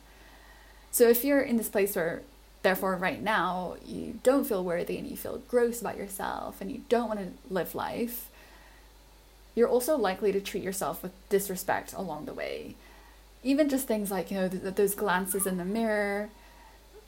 So 0.92 1.10
if 1.10 1.26
you're 1.26 1.42
in 1.42 1.58
this 1.58 1.70
place 1.70 1.96
where, 1.96 2.22
therefore, 2.62 2.96
right 2.96 3.22
now, 3.22 3.76
you 3.86 4.20
don't 4.24 4.46
feel 4.46 4.64
worthy 4.64 4.98
and 4.98 5.08
you 5.08 5.18
feel 5.18 5.42
gross 5.48 5.82
about 5.82 5.98
yourself 5.98 6.62
and 6.62 6.72
you 6.72 6.82
don't 6.90 7.08
want 7.08 7.20
to 7.20 7.54
live 7.54 7.76
life, 7.76 8.30
you're 9.56 9.70
also 9.70 9.98
likely 9.98 10.32
to 10.32 10.42
treat 10.42 10.64
yourself 10.64 11.02
with 11.02 11.14
disrespect 11.30 11.94
along 11.94 12.26
the 12.26 12.34
way. 12.34 12.76
Even 13.44 13.70
just 13.70 13.88
things 13.88 14.12
like, 14.12 14.30
you 14.30 14.38
know, 14.38 14.50
th- 14.50 14.76
those 14.76 14.96
glances 14.96 15.48
in 15.48 15.58
the 15.58 15.66
mirror, 15.66 16.30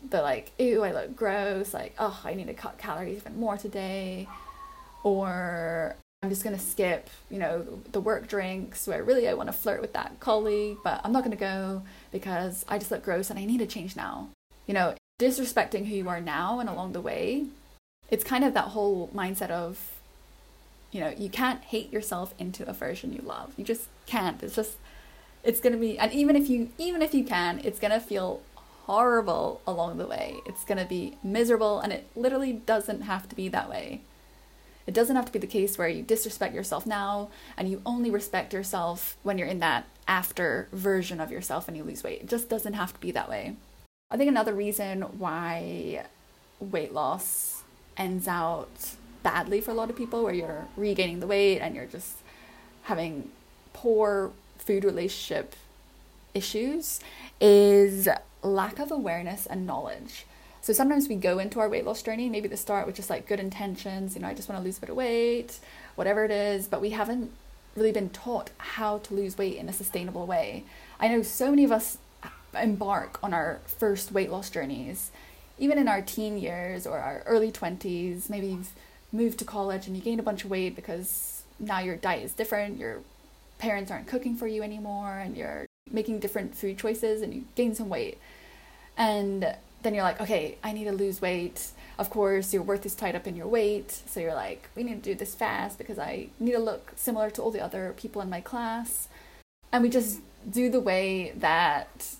the 0.10 0.22
like, 0.22 0.52
ew, 0.58 0.84
I 0.84 0.92
look 0.92 1.16
gross, 1.16 1.74
like, 1.74 1.94
oh, 2.00 2.22
I 2.24 2.34
need 2.34 2.48
to 2.48 2.54
cut 2.54 2.78
calories 2.78 3.18
even 3.18 3.40
more 3.40 3.58
today, 3.58 4.28
or 5.04 5.96
I'm 6.24 6.30
just 6.30 6.44
gonna 6.44 6.60
skip, 6.60 7.10
you 7.30 7.38
know, 7.38 7.82
the 7.92 8.02
work 8.02 8.28
drinks 8.28 8.88
where 8.88 9.04
really 9.04 9.28
I 9.28 9.34
want 9.34 9.48
to 9.50 9.54
flirt 9.54 9.82
with 9.82 9.94
that 9.94 10.20
colleague, 10.20 10.78
but 10.84 11.02
I'm 11.04 11.12
not 11.12 11.24
gonna 11.24 11.36
go 11.36 11.84
because 12.12 12.66
I 12.68 12.78
just 12.78 12.92
look 12.92 13.04
gross 13.04 13.30
and 13.30 13.38
I 13.38 13.46
need 13.46 13.60
to 13.60 13.68
change 13.68 13.96
now. 13.96 14.30
You 14.66 14.74
know, 14.74 14.96
disrespecting 15.20 15.86
who 15.88 15.96
you 15.96 16.10
are 16.10 16.22
now 16.22 16.60
and 16.60 16.70
along 16.70 16.94
the 16.94 17.02
way, 17.02 17.46
it's 18.10 18.24
kind 18.24 18.44
of 18.44 18.54
that 18.54 18.70
whole 18.70 19.10
mindset 19.14 19.50
of, 19.50 19.97
you 20.92 21.00
know, 21.02 21.14
you 21.18 21.30
can't 21.30 21.64
hate 21.64 21.92
yourself 21.92 22.34
into 22.40 22.68
a 22.68 22.74
version 22.74 23.14
you 23.14 23.22
love. 23.22 23.54
You 23.58 23.64
just 23.64 23.88
can't. 24.06 24.42
It's 24.42 24.56
just, 24.56 24.78
it's 25.44 25.60
gonna 25.60 25.78
be, 25.78 25.98
and 26.00 26.12
even 26.14 26.36
if 26.36 26.50
you, 26.50 26.70
even 26.78 27.02
if 27.02 27.14
you 27.14 27.24
can, 27.24 27.62
it's 27.64 27.80
gonna 27.80 28.00
feel 28.00 28.42
horrible 28.86 29.62
along 29.68 29.98
the 29.98 30.08
way. 30.08 30.36
It's 30.46 30.64
gonna 30.64 30.86
be 30.86 31.18
miserable, 31.24 31.80
and 31.80 31.92
it 31.92 32.08
literally 32.16 32.54
doesn't 32.54 33.02
have 33.02 33.28
to 33.30 33.36
be 33.36 33.50
that 33.50 33.70
way. 33.70 34.02
It 34.88 34.94
doesn't 34.94 35.18
have 35.18 35.26
to 35.26 35.32
be 35.34 35.40
the 35.40 35.48
case 35.48 35.78
where 35.78 35.90
you 35.90 36.02
disrespect 36.02 36.56
yourself 36.56 36.86
now 36.88 37.30
and 37.58 37.70
you 37.70 37.82
only 37.86 38.10
respect 38.10 38.54
yourself 38.54 39.18
when 39.22 39.38
you're 39.38 39.48
in 39.48 39.60
that 39.60 39.86
after 40.08 40.70
version 40.72 41.20
of 41.20 41.30
yourself 41.30 41.68
and 41.68 41.76
you 41.76 41.84
lose 41.84 42.06
weight. 42.06 42.22
It 42.22 42.30
just 42.30 42.48
doesn't 42.48 42.72
have 42.72 42.94
to 42.94 43.00
be 43.02 43.12
that 43.12 43.30
way. 43.30 43.58
I 44.10 44.16
think 44.16 44.30
another 44.30 44.54
reason 44.54 45.02
why 45.02 46.06
weight 46.62 46.94
loss 46.94 47.64
ends 47.98 48.30
out 48.30 48.96
badly 49.24 49.62
for 49.62 49.72
a 49.72 49.74
lot 49.74 49.90
of 49.90 49.96
people, 49.96 50.24
where 50.24 50.34
you're 50.34 50.68
regaining 50.76 51.20
the 51.20 51.28
weight 51.28 51.60
and 51.60 51.76
you're 51.76 51.86
just 51.86 52.18
having 52.84 53.30
poor 53.74 54.32
food 54.58 54.84
relationship 54.84 55.56
issues 56.34 57.00
is 57.40 58.08
lack 58.42 58.80
of 58.80 58.92
awareness 58.92 59.46
and 59.46 59.66
knowledge. 59.66 60.26
So 60.62 60.74
sometimes 60.74 61.08
we 61.08 61.16
go 61.16 61.40
into 61.40 61.60
our 61.60 61.70
weight 61.70 61.86
loss 61.86 62.02
journey, 62.02 62.30
maybe 62.30 62.48
the 62.48 62.58
start 62.58 62.86
with 62.86 62.96
just 62.96 63.10
like 63.10 63.28
good 63.28 63.40
intentions, 63.40 64.16
you 64.16 64.22
know, 64.22 64.28
I 64.28 64.34
just 64.34 64.50
want 64.50 64.60
to 64.60 64.64
lose 64.64 64.78
a 64.78 64.82
bit 64.82 64.90
of 64.90 64.96
weight, 64.96 65.60
whatever 65.96 66.26
it 66.26 66.32
is, 66.32 66.68
but 66.68 66.82
we 66.82 66.90
haven't 66.90 67.32
really 67.76 67.92
been 67.92 68.10
taught 68.10 68.50
how 68.58 68.98
to 69.00 69.14
lose 69.14 69.38
weight 69.38 69.56
in 69.56 69.70
a 69.70 69.74
sustainable 69.74 70.26
way. 70.26 70.66
I 71.00 71.08
know 71.08 71.22
so 71.22 71.50
many 71.50 71.64
of 71.64 71.72
us 71.72 71.98
embark 72.60 73.20
on 73.24 73.34
our 73.34 73.60
first 73.66 74.12
weight 74.12 74.32
loss 74.32 74.50
journeys, 74.50 75.12
even 75.60 75.78
in 75.78 75.88
our 75.88 76.02
teen 76.02 76.38
years 76.38 76.86
or 76.86 76.98
our 77.00 77.24
early 77.26 77.52
20s. 77.52 78.30
Maybe 78.30 78.48
you've 78.48 78.74
moved 79.12 79.40
to 79.40 79.46
college 79.46 79.88
and 79.88 79.96
you 79.96 80.02
gain 80.02 80.20
a 80.20 80.24
bunch 80.24 80.44
of 80.44 80.50
weight 80.50 80.76
because 80.76 81.44
now 81.60 81.80
your 81.80 81.96
diet 81.96 82.24
is 82.24 82.34
different, 82.34 82.78
your 82.78 83.00
parents 83.58 83.92
aren't 83.92 84.08
cooking 84.08 84.36
for 84.36 84.48
you 84.48 84.64
anymore, 84.64 85.18
and 85.18 85.36
you're 85.36 85.66
making 85.92 86.20
different 86.20 86.56
food 86.56 86.78
choices 86.78 87.22
and 87.22 87.34
you 87.34 87.46
gain 87.56 87.74
some 87.74 87.90
weight. 87.90 88.18
And 88.98 89.56
then 89.84 89.94
you're 89.94 90.04
like, 90.04 90.20
okay, 90.22 90.58
I 90.64 90.74
need 90.74 90.86
to 90.86 90.92
lose 90.92 91.22
weight. 91.22 91.70
Of 91.98 92.10
course, 92.10 92.54
your 92.54 92.64
worth 92.64 92.86
is 92.86 92.96
tied 92.96 93.16
up 93.16 93.28
in 93.28 93.36
your 93.36 93.48
weight. 93.48 93.92
So 93.92 94.20
you're 94.20 94.34
like, 94.34 94.70
we 94.76 94.84
need 94.84 95.04
to 95.04 95.12
do 95.12 95.16
this 95.16 95.36
fast 95.36 95.78
because 95.78 95.98
I 95.98 96.28
need 96.40 96.54
to 96.54 96.60
look 96.60 96.94
similar 96.96 97.30
to 97.32 97.42
all 97.42 97.52
the 97.52 97.62
other 97.62 97.94
people 97.98 98.22
in 98.22 98.30
my 98.30 98.42
class. 98.42 99.08
And 99.72 99.84
we 99.84 99.90
just 99.90 100.20
do 100.50 100.70
the 100.70 100.80
way 100.80 101.32
that 101.38 102.16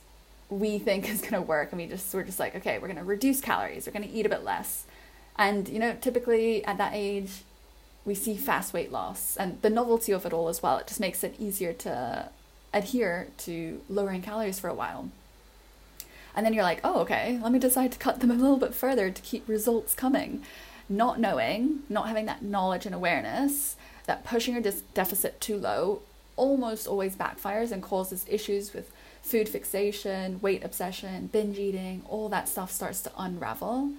we 0.50 0.80
think 0.80 1.10
is 1.10 1.22
going 1.22 1.34
to 1.34 1.42
work. 1.42 1.72
And 1.72 1.82
we 1.82 1.88
just, 1.88 2.14
we're 2.14 2.24
just 2.24 2.40
like, 2.40 2.56
okay, 2.56 2.78
we're 2.78 2.88
going 2.88 2.98
to 2.98 3.04
reduce 3.04 3.42
calories. 3.42 3.86
We're 3.86 3.94
going 3.94 4.08
to 4.08 4.14
eat 4.14 4.26
a 4.26 4.30
bit 4.30 4.44
less. 4.44 4.86
And, 5.38 5.70
you 5.70 5.80
know, 5.80 5.96
typically 6.00 6.66
at 6.66 6.78
that 6.78 6.92
age, 6.94 7.44
we 8.06 8.16
see 8.16 8.38
fast 8.38 8.74
weight 8.74 8.92
loss 8.92 9.36
and 9.38 9.62
the 9.62 9.70
novelty 9.70 10.12
of 10.12 10.26
it 10.26 10.34
all 10.34 10.48
as 10.48 10.64
well. 10.64 10.78
It 10.78 10.88
just 10.88 11.00
makes 11.00 11.24
it 11.24 11.36
easier 11.38 11.74
to 11.74 12.30
adhere 12.74 13.28
to 13.40 13.82
lowering 13.90 14.22
calories 14.22 14.60
for 14.60 14.70
a 14.70 14.74
while. 14.74 15.10
And 16.36 16.46
then 16.46 16.54
you're 16.54 16.64
like, 16.64 16.80
oh, 16.84 17.02
okay, 17.02 17.40
let 17.42 17.52
me 17.52 17.60
decide 17.60 17.92
to 17.92 17.98
cut 17.98 18.20
them 18.20 18.32
a 18.32 18.36
little 18.36 18.58
bit 18.58 18.74
further 18.74 19.10
to 19.10 19.22
keep 19.22 19.48
results 19.48 19.94
coming. 19.94 20.44
Not 20.88 21.20
knowing, 21.20 21.80
not 21.90 22.08
having 22.08 22.26
that 22.28 22.44
knowledge 22.44 22.86
and 22.86 22.96
awareness 22.96 23.76
that 24.06 24.24
pushing 24.24 24.54
your 24.54 24.64
dis- 24.64 24.84
deficit 24.94 25.42
too 25.42 25.58
low 25.58 26.02
almost 26.38 26.88
always 26.88 27.16
backfires 27.16 27.72
and 27.72 27.84
causes 27.84 28.26
issues 28.30 28.74
with 28.74 28.92
food 29.22 29.50
fixation, 29.50 30.40
weight 30.40 30.64
obsession, 30.64 31.28
binge 31.28 31.58
eating, 31.58 32.04
all 32.08 32.30
that 32.30 32.48
stuff 32.48 32.72
starts 32.72 33.02
to 33.02 33.12
unravel. 33.18 33.92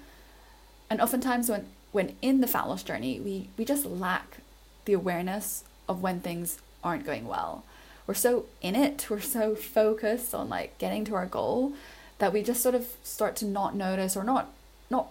And 0.90 1.00
oftentimes 1.00 1.50
when 1.50 1.66
when 1.90 2.16
in 2.21 2.40
the 2.40 2.47
fat 2.47 2.68
loss 2.68 2.83
journey, 2.83 3.18
we, 3.18 3.49
we 3.57 3.64
just 3.64 3.87
lack 3.87 4.38
the 4.85 4.92
awareness 4.92 5.64
of 5.88 6.02
when 6.02 6.21
things 6.21 6.59
aren't 6.85 7.07
going 7.07 7.26
well. 7.26 7.64
We're 8.07 8.14
so 8.14 8.47
in 8.61 8.76
it, 8.76 9.07
we're 9.11 9.21
so 9.21 9.54
focused 9.54 10.35
on 10.35 10.49
like 10.49 10.78
getting 10.78 11.04
to 11.07 11.14
our 11.14 11.26
goal 11.26 11.73
that 12.18 12.33
we 12.33 12.42
just 12.42 12.62
sort 12.62 12.75
of 12.75 12.87
start 13.02 13.37
to 13.37 13.47
not 13.47 13.75
notice 13.75 14.16
or 14.16 14.25
not 14.25 14.50
not 14.90 15.09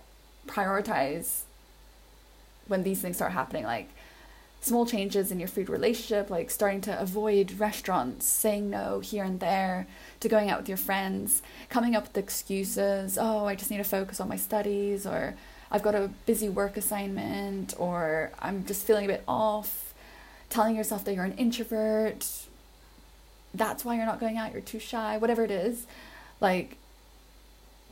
prioritize 0.47 1.41
when 2.67 2.83
these 2.83 3.01
things 3.01 3.17
start 3.17 3.31
happening 3.31 3.63
like 3.63 3.89
small 4.61 4.85
changes 4.85 5.31
in 5.31 5.39
your 5.39 5.47
food 5.47 5.69
relationship 5.69 6.29
like 6.29 6.49
starting 6.49 6.81
to 6.81 6.99
avoid 6.99 7.51
restaurants 7.59 8.25
saying 8.25 8.69
no 8.69 8.99
here 8.99 9.23
and 9.23 9.39
there 9.39 9.87
to 10.19 10.27
going 10.27 10.49
out 10.49 10.59
with 10.59 10.67
your 10.67 10.77
friends 10.77 11.41
coming 11.69 11.95
up 11.95 12.07
with 12.07 12.17
excuses 12.17 13.17
oh 13.19 13.45
i 13.45 13.55
just 13.55 13.69
need 13.69 13.77
to 13.77 13.83
focus 13.83 14.19
on 14.19 14.27
my 14.27 14.35
studies 14.35 15.05
or 15.05 15.35
i've 15.71 15.83
got 15.83 15.95
a 15.95 16.09
busy 16.25 16.49
work 16.49 16.77
assignment 16.77 17.73
or 17.77 18.31
i'm 18.39 18.65
just 18.65 18.85
feeling 18.85 19.05
a 19.05 19.07
bit 19.07 19.23
off 19.27 19.93
telling 20.49 20.75
yourself 20.75 21.03
that 21.05 21.13
you're 21.13 21.25
an 21.25 21.37
introvert 21.37 22.25
that's 23.53 23.83
why 23.83 23.95
you're 23.95 24.05
not 24.05 24.19
going 24.19 24.37
out 24.37 24.51
you're 24.51 24.61
too 24.61 24.79
shy 24.79 25.17
whatever 25.17 25.43
it 25.43 25.51
is 25.51 25.85
like 26.39 26.77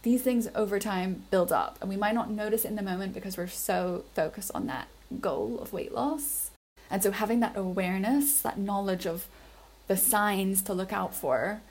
these 0.04 0.22
things 0.22 0.48
over 0.54 0.78
time 0.78 1.24
build 1.32 1.52
up 1.52 1.78
and 1.82 1.90
we 1.90 1.98
might 1.98 2.14
not 2.14 2.30
notice 2.30 2.64
in 2.64 2.76
the 2.76 2.84
moment 2.84 3.14
because 3.14 3.38
we're 3.38 3.48
so 3.48 4.06
focused 4.14 4.52
on 4.54 4.68
that 4.68 4.88
goal 5.20 5.60
of 5.60 5.74
weight 5.74 5.94
loss. 5.94 6.52
And 6.90 7.02
so 7.02 7.12
having 7.12 7.40
that 7.40 7.56
awareness, 7.56 8.42
that 8.42 8.58
knowledge 8.58 9.06
of 9.06 9.28
the 9.88 9.98
signs 9.98 10.62
to 10.64 10.74
look 10.74 10.94
out 10.94 11.16
for, 11.16 11.62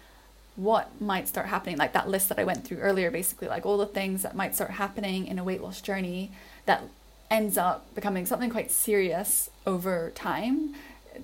what 0.56 1.00
might 1.00 1.28
start 1.28 1.46
happening, 1.46 1.76
like 1.76 1.92
that 1.92 2.08
list 2.08 2.28
that 2.28 2.38
I 2.38 2.44
went 2.44 2.64
through 2.64 2.78
earlier, 2.78 3.10
basically, 3.10 3.48
like 3.48 3.66
all 3.66 3.76
the 3.76 3.86
things 3.86 4.22
that 4.22 4.36
might 4.36 4.54
start 4.54 4.72
happening 4.72 5.26
in 5.26 5.38
a 5.38 5.44
weight 5.44 5.62
loss 5.62 5.80
journey 5.80 6.30
that 6.66 6.82
ends 7.30 7.58
up 7.58 7.92
becoming 7.94 8.26
something 8.26 8.50
quite 8.50 8.70
serious 8.70 9.50
over 9.66 10.12
time, 10.14 10.74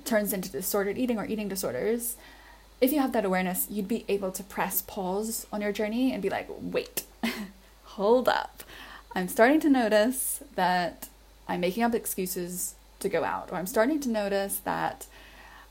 turns 0.05 0.33
into 0.33 0.51
disordered 0.51 0.99
eating 0.99 1.19
or 1.19 1.27
eating 1.27 1.49
disorders 1.49 2.17
if 2.81 2.93
you 2.93 3.01
have 3.01 3.13
that 3.13 3.25
awareness, 3.25 3.67
you'd 3.71 3.89
be 3.89 4.05
able 4.09 4.33
to 4.33 4.43
press 4.43 4.83
pause 4.83 5.47
on 5.53 5.61
your 5.61 5.73
journey 5.73 6.13
and 6.13 6.23
be 6.23 6.31
like, 6.31 6.49
wait, 6.49 7.05
hold 7.85 8.29
up. 8.29 8.65
I'm 9.15 9.29
starting 9.29 9.61
to 9.61 9.69
notice 9.69 10.43
that 10.55 11.09
I'm 11.47 11.61
making 11.61 11.83
up 11.83 11.95
excuses 11.95 12.75
to 13.01 13.09
go 13.09 13.25
out, 13.25 13.51
or 13.53 13.57
I'm 13.57 13.67
starting 13.67 14.01
to 14.01 14.09
notice 14.09 14.59
that 14.59 15.07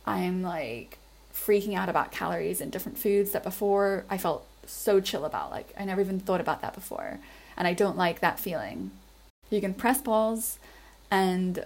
I'm 0.06 0.44
like 0.44 0.99
freaking 1.46 1.76
out 1.76 1.90
about 1.90 2.12
calories 2.12 2.62
and 2.62 2.72
different 2.72 2.98
foods 2.98 3.32
that 3.32 3.44
before 3.44 4.06
I 4.10 4.18
felt 4.18 4.46
so 4.66 5.00
chill 5.00 5.26
about. 5.26 5.52
Like, 5.52 5.74
I 5.78 5.86
never 5.86 6.02
even 6.02 6.20
thought 6.20 6.42
about 6.42 6.62
that 6.62 6.74
before. 6.74 7.20
And 7.58 7.68
I 7.68 7.74
don't 7.74 7.98
like 7.98 8.20
that 8.20 8.40
feeling. 8.40 8.92
You 9.50 9.62
can 9.62 9.74
press 9.74 10.02
pause 10.02 10.60
and 11.10 11.66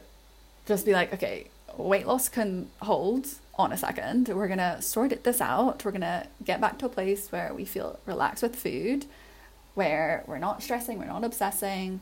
just 0.65 0.85
be 0.85 0.93
like, 0.93 1.13
okay, 1.13 1.47
weight 1.77 2.07
loss 2.07 2.29
can 2.29 2.69
hold 2.81 3.27
on 3.55 3.71
a 3.71 3.77
second. 3.77 4.29
We're 4.29 4.47
going 4.47 4.59
to 4.59 4.81
sort 4.81 5.23
this 5.23 5.41
out. 5.41 5.83
We're 5.83 5.91
going 5.91 6.01
to 6.01 6.27
get 6.43 6.61
back 6.61 6.79
to 6.79 6.85
a 6.85 6.89
place 6.89 7.31
where 7.31 7.53
we 7.53 7.65
feel 7.65 7.99
relaxed 8.05 8.41
with 8.41 8.55
food, 8.55 9.05
where 9.75 10.23
we're 10.27 10.39
not 10.39 10.63
stressing, 10.63 10.97
we're 10.97 11.05
not 11.05 11.23
obsessing. 11.23 11.99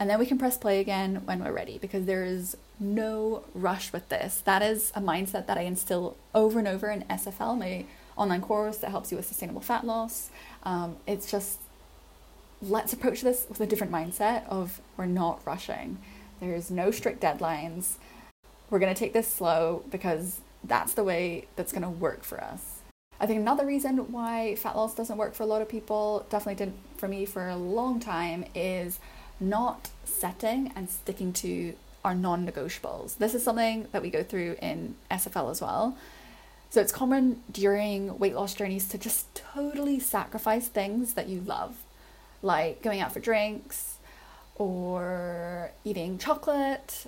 And 0.00 0.08
then 0.08 0.18
we 0.18 0.24
can 0.24 0.38
press 0.38 0.56
play 0.56 0.80
again 0.80 1.20
when 1.26 1.44
we're 1.44 1.52
ready 1.52 1.76
because 1.76 2.06
there 2.06 2.24
is 2.24 2.56
no 2.80 3.44
rush 3.54 3.92
with 3.92 4.08
this. 4.08 4.40
That 4.46 4.62
is 4.62 4.92
a 4.94 5.00
mindset 5.00 5.46
that 5.46 5.58
I 5.58 5.62
instill 5.62 6.16
over 6.34 6.58
and 6.58 6.66
over 6.66 6.88
in 6.90 7.02
SFL, 7.02 7.58
my 7.58 7.84
online 8.16 8.40
course 8.40 8.78
that 8.78 8.90
helps 8.90 9.10
you 9.10 9.18
with 9.18 9.26
sustainable 9.26 9.60
fat 9.60 9.84
loss. 9.84 10.30
Um, 10.62 10.96
it's 11.06 11.30
just 11.30 11.60
let's 12.62 12.94
approach 12.94 13.20
this 13.20 13.44
with 13.48 13.60
a 13.60 13.66
different 13.66 13.92
mindset 13.92 14.48
of 14.48 14.80
we're 14.96 15.04
not 15.04 15.42
rushing. 15.44 15.98
There's 16.40 16.70
no 16.70 16.90
strict 16.90 17.20
deadlines. 17.20 17.96
We're 18.70 18.78
going 18.78 18.94
to 18.94 18.98
take 18.98 19.12
this 19.12 19.28
slow 19.28 19.84
because 19.90 20.40
that's 20.64 20.94
the 20.94 21.04
way 21.04 21.46
that's 21.56 21.72
going 21.72 21.82
to 21.82 21.90
work 21.90 22.24
for 22.24 22.42
us. 22.42 22.80
I 23.18 23.26
think 23.26 23.38
another 23.38 23.66
reason 23.66 23.98
why 24.10 24.54
fat 24.54 24.76
loss 24.76 24.94
doesn't 24.94 25.18
work 25.18 25.34
for 25.34 25.42
a 25.42 25.46
lot 25.46 25.60
of 25.60 25.68
people, 25.68 26.24
definitely 26.30 26.54
didn't 26.54 26.78
for 26.96 27.06
me 27.06 27.26
for 27.26 27.50
a 27.50 27.56
long 27.56 28.00
time, 28.00 28.46
is 28.54 28.98
not 29.40 29.90
setting 30.04 30.72
and 30.76 30.88
sticking 30.88 31.32
to 31.32 31.74
our 32.04 32.14
non 32.14 32.46
negotiables. 32.46 33.18
This 33.18 33.34
is 33.34 33.42
something 33.42 33.88
that 33.92 34.02
we 34.02 34.10
go 34.10 34.22
through 34.22 34.56
in 34.60 34.94
SFL 35.10 35.50
as 35.50 35.60
well. 35.60 35.96
So 36.70 36.80
it's 36.80 36.92
common 36.92 37.42
during 37.50 38.18
weight 38.18 38.34
loss 38.34 38.54
journeys 38.54 38.88
to 38.88 38.98
just 38.98 39.34
totally 39.34 39.98
sacrifice 39.98 40.68
things 40.68 41.14
that 41.14 41.28
you 41.28 41.40
love, 41.40 41.76
like 42.42 42.80
going 42.80 43.00
out 43.00 43.12
for 43.12 43.20
drinks 43.20 43.96
or 44.54 45.72
eating 45.84 46.18
chocolate 46.18 47.06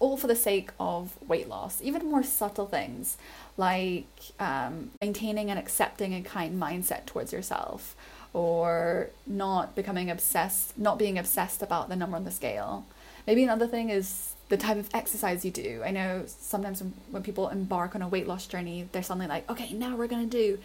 all 0.00 0.16
for 0.16 0.26
the 0.26 0.36
sake 0.36 0.70
of 0.78 1.16
weight 1.26 1.48
loss, 1.48 1.80
even 1.82 2.04
more 2.10 2.22
subtle 2.22 2.66
things 2.66 3.16
like 3.56 4.06
um, 4.38 4.90
maintaining 5.00 5.50
and 5.50 5.58
accepting 5.58 6.14
a 6.14 6.22
kind 6.22 6.60
mindset 6.60 7.06
towards 7.06 7.32
yourself 7.32 7.96
or 8.32 9.10
not 9.26 9.74
becoming 9.74 10.10
obsessed, 10.10 10.78
not 10.78 10.98
being 10.98 11.18
obsessed 11.18 11.62
about 11.62 11.88
the 11.88 11.96
number 11.96 12.16
on 12.16 12.24
the 12.24 12.30
scale. 12.30 12.86
Maybe 13.26 13.42
another 13.42 13.66
thing 13.66 13.90
is 13.90 14.34
the 14.48 14.56
type 14.56 14.76
of 14.76 14.88
exercise 14.94 15.44
you 15.44 15.50
do. 15.50 15.82
I 15.84 15.90
know 15.90 16.24
sometimes 16.26 16.82
when, 17.10 17.22
people 17.22 17.48
embark 17.48 17.94
on 17.94 18.02
a 18.02 18.08
weight 18.08 18.26
loss 18.26 18.46
journey, 18.46 18.88
they're 18.92 19.02
suddenly 19.02 19.26
like, 19.26 19.48
okay, 19.50 19.72
now 19.72 19.96
we're 19.96 20.06
going 20.06 20.28
to 20.28 20.36
do 20.36 20.58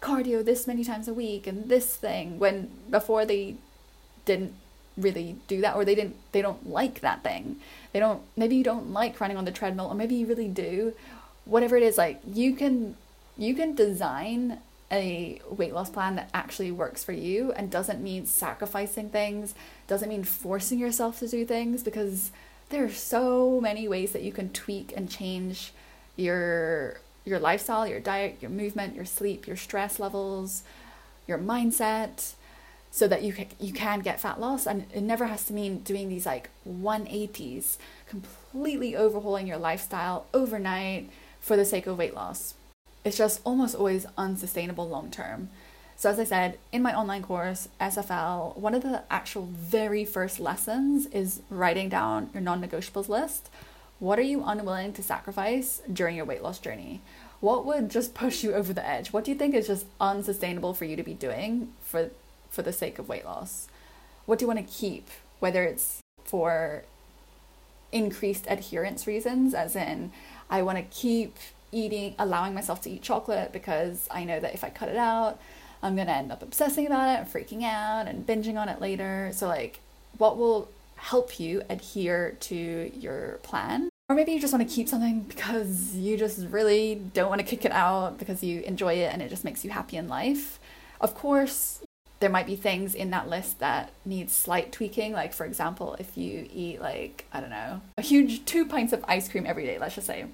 cardio 0.00 0.44
this 0.44 0.66
many 0.66 0.84
times 0.84 1.08
a 1.08 1.14
week 1.14 1.46
and 1.46 1.70
this 1.70 1.96
thing 1.96 2.38
when 2.38 2.70
before 2.90 3.24
they 3.24 3.56
didn't 4.26 4.52
really 4.98 5.36
do 5.48 5.62
that 5.62 5.74
or 5.74 5.84
they 5.84 5.94
didn't 5.94 6.14
they 6.32 6.42
don't 6.42 6.68
like 6.68 7.00
that 7.00 7.22
thing 7.22 7.56
they 7.92 7.98
don't 7.98 8.20
maybe 8.36 8.54
you 8.54 8.62
don't 8.62 8.92
like 8.92 9.18
running 9.18 9.38
on 9.38 9.46
the 9.46 9.50
treadmill 9.50 9.86
or 9.86 9.94
maybe 9.94 10.14
you 10.14 10.26
really 10.26 10.46
do 10.46 10.92
whatever 11.46 11.74
it 11.74 11.82
is 11.82 11.96
like 11.96 12.20
you 12.26 12.54
can 12.54 12.94
you 13.38 13.54
can 13.54 13.74
design 13.74 14.58
a 14.94 15.40
weight 15.48 15.74
loss 15.74 15.90
plan 15.90 16.16
that 16.16 16.30
actually 16.32 16.70
works 16.70 17.02
for 17.04 17.12
you 17.12 17.52
and 17.52 17.70
doesn't 17.70 18.02
mean 18.02 18.26
sacrificing 18.26 19.08
things 19.10 19.54
doesn't 19.86 20.08
mean 20.08 20.24
forcing 20.24 20.78
yourself 20.78 21.18
to 21.18 21.28
do 21.28 21.44
things 21.44 21.82
because 21.82 22.30
there 22.70 22.84
are 22.84 22.90
so 22.90 23.60
many 23.60 23.86
ways 23.86 24.12
that 24.12 24.22
you 24.22 24.32
can 24.32 24.48
tweak 24.50 24.92
and 24.96 25.10
change 25.10 25.72
your 26.16 27.00
your 27.24 27.38
lifestyle 27.38 27.86
your 27.86 28.00
diet 28.00 28.36
your 28.40 28.50
movement 28.50 28.94
your 28.94 29.04
sleep 29.04 29.46
your 29.46 29.56
stress 29.56 29.98
levels 29.98 30.62
your 31.26 31.38
mindset 31.38 32.34
so 32.94 33.08
that 33.08 33.24
you 33.24 33.32
can, 33.32 33.48
you 33.58 33.72
can 33.72 33.98
get 33.98 34.20
fat 34.20 34.38
loss. 34.38 34.66
And 34.68 34.84
it 34.94 35.02
never 35.02 35.26
has 35.26 35.44
to 35.46 35.52
mean 35.52 35.78
doing 35.78 36.08
these 36.08 36.26
like 36.26 36.48
180s 36.64 37.76
completely 38.06 38.94
overhauling 38.94 39.48
your 39.48 39.56
lifestyle 39.56 40.26
overnight 40.32 41.10
for 41.40 41.56
the 41.56 41.64
sake 41.64 41.88
of 41.88 41.98
weight 41.98 42.14
loss 42.14 42.54
it's 43.04 43.18
just 43.18 43.40
almost 43.44 43.74
always 43.74 44.06
unsustainable 44.16 44.88
long 44.88 45.10
term. 45.10 45.50
So, 45.96 46.10
as 46.10 46.18
I 46.18 46.24
said, 46.24 46.58
in 46.72 46.82
my 46.82 46.94
online 46.94 47.22
course, 47.22 47.68
SFL, 47.80 48.56
one 48.56 48.74
of 48.74 48.82
the 48.82 49.04
actual 49.10 49.48
very 49.52 50.04
first 50.04 50.40
lessons 50.40 51.06
is 51.06 51.40
writing 51.50 51.88
down 51.88 52.30
your 52.34 52.42
non 52.42 52.62
negotiables 52.62 53.08
list. 53.08 53.48
What 54.00 54.18
are 54.18 54.22
you 54.22 54.42
unwilling 54.44 54.92
to 54.94 55.02
sacrifice 55.02 55.80
during 55.90 56.16
your 56.16 56.24
weight 56.24 56.42
loss 56.42 56.58
journey? 56.58 57.00
What 57.40 57.64
would 57.64 57.90
just 57.90 58.14
push 58.14 58.42
you 58.42 58.54
over 58.54 58.72
the 58.72 58.86
edge? 58.86 59.12
What 59.12 59.24
do 59.24 59.30
you 59.30 59.36
think 59.36 59.54
is 59.54 59.68
just 59.68 59.86
unsustainable 60.00 60.74
for 60.74 60.84
you 60.84 60.96
to 60.96 61.02
be 61.02 61.14
doing 61.14 61.72
for, 61.82 62.10
for 62.50 62.62
the 62.62 62.72
sake 62.72 62.98
of 62.98 63.08
weight 63.08 63.24
loss? 63.24 63.68
What 64.26 64.38
do 64.38 64.44
you 64.44 64.48
want 64.48 64.66
to 64.66 64.74
keep, 64.74 65.08
whether 65.38 65.62
it's 65.62 66.00
for 66.24 66.82
increased 67.92 68.46
adherence 68.48 69.06
reasons, 69.06 69.54
as 69.54 69.76
in, 69.76 70.10
I 70.50 70.62
want 70.62 70.78
to 70.78 70.84
keep 70.84 71.36
eating, 71.74 72.14
allowing 72.18 72.54
myself 72.54 72.80
to 72.82 72.90
eat 72.90 73.02
chocolate 73.02 73.52
because 73.52 74.08
I 74.10 74.24
know 74.24 74.40
that 74.40 74.54
if 74.54 74.64
I 74.64 74.70
cut 74.70 74.88
it 74.88 74.96
out, 74.96 75.40
I'm 75.82 75.96
gonna 75.96 76.12
end 76.12 76.32
up 76.32 76.42
obsessing 76.42 76.86
about 76.86 77.14
it 77.14 77.20
and 77.20 77.28
freaking 77.28 77.64
out 77.64 78.06
and 78.06 78.26
binging 78.26 78.56
on 78.56 78.68
it 78.68 78.80
later. 78.80 79.30
So, 79.34 79.48
like, 79.48 79.80
what 80.16 80.38
will 80.38 80.68
help 80.96 81.38
you 81.38 81.62
adhere 81.68 82.36
to 82.40 82.90
your 82.98 83.40
plan? 83.42 83.90
Or 84.08 84.16
maybe 84.16 84.32
you 84.32 84.40
just 84.40 84.52
want 84.52 84.68
to 84.68 84.74
keep 84.74 84.88
something 84.88 85.22
because 85.22 85.94
you 85.94 86.16
just 86.16 86.46
really 86.48 86.94
don't 87.14 87.30
want 87.30 87.40
to 87.40 87.46
kick 87.46 87.64
it 87.64 87.72
out 87.72 88.18
because 88.18 88.42
you 88.42 88.60
enjoy 88.62 88.94
it 88.94 89.12
and 89.12 89.22
it 89.22 89.30
just 89.30 89.44
makes 89.44 89.64
you 89.64 89.70
happy 89.70 89.96
in 89.96 90.08
life. 90.08 90.58
Of 91.00 91.14
course, 91.14 91.80
there 92.20 92.30
might 92.30 92.46
be 92.46 92.56
things 92.56 92.94
in 92.94 93.10
that 93.10 93.28
list 93.28 93.58
that 93.60 93.92
need 94.04 94.30
slight 94.30 94.72
tweaking. 94.72 95.12
Like, 95.12 95.32
for 95.32 95.46
example, 95.46 95.96
if 95.98 96.16
you 96.16 96.48
eat, 96.52 96.80
like, 96.80 97.24
I 97.32 97.40
don't 97.40 97.50
know, 97.50 97.80
a 97.96 98.02
huge 98.02 98.44
two 98.44 98.66
pints 98.66 98.92
of 98.92 99.04
ice 99.08 99.28
cream 99.28 99.46
every 99.46 99.64
day, 99.64 99.78
let's 99.78 99.94
just 99.94 100.06
say, 100.06 100.26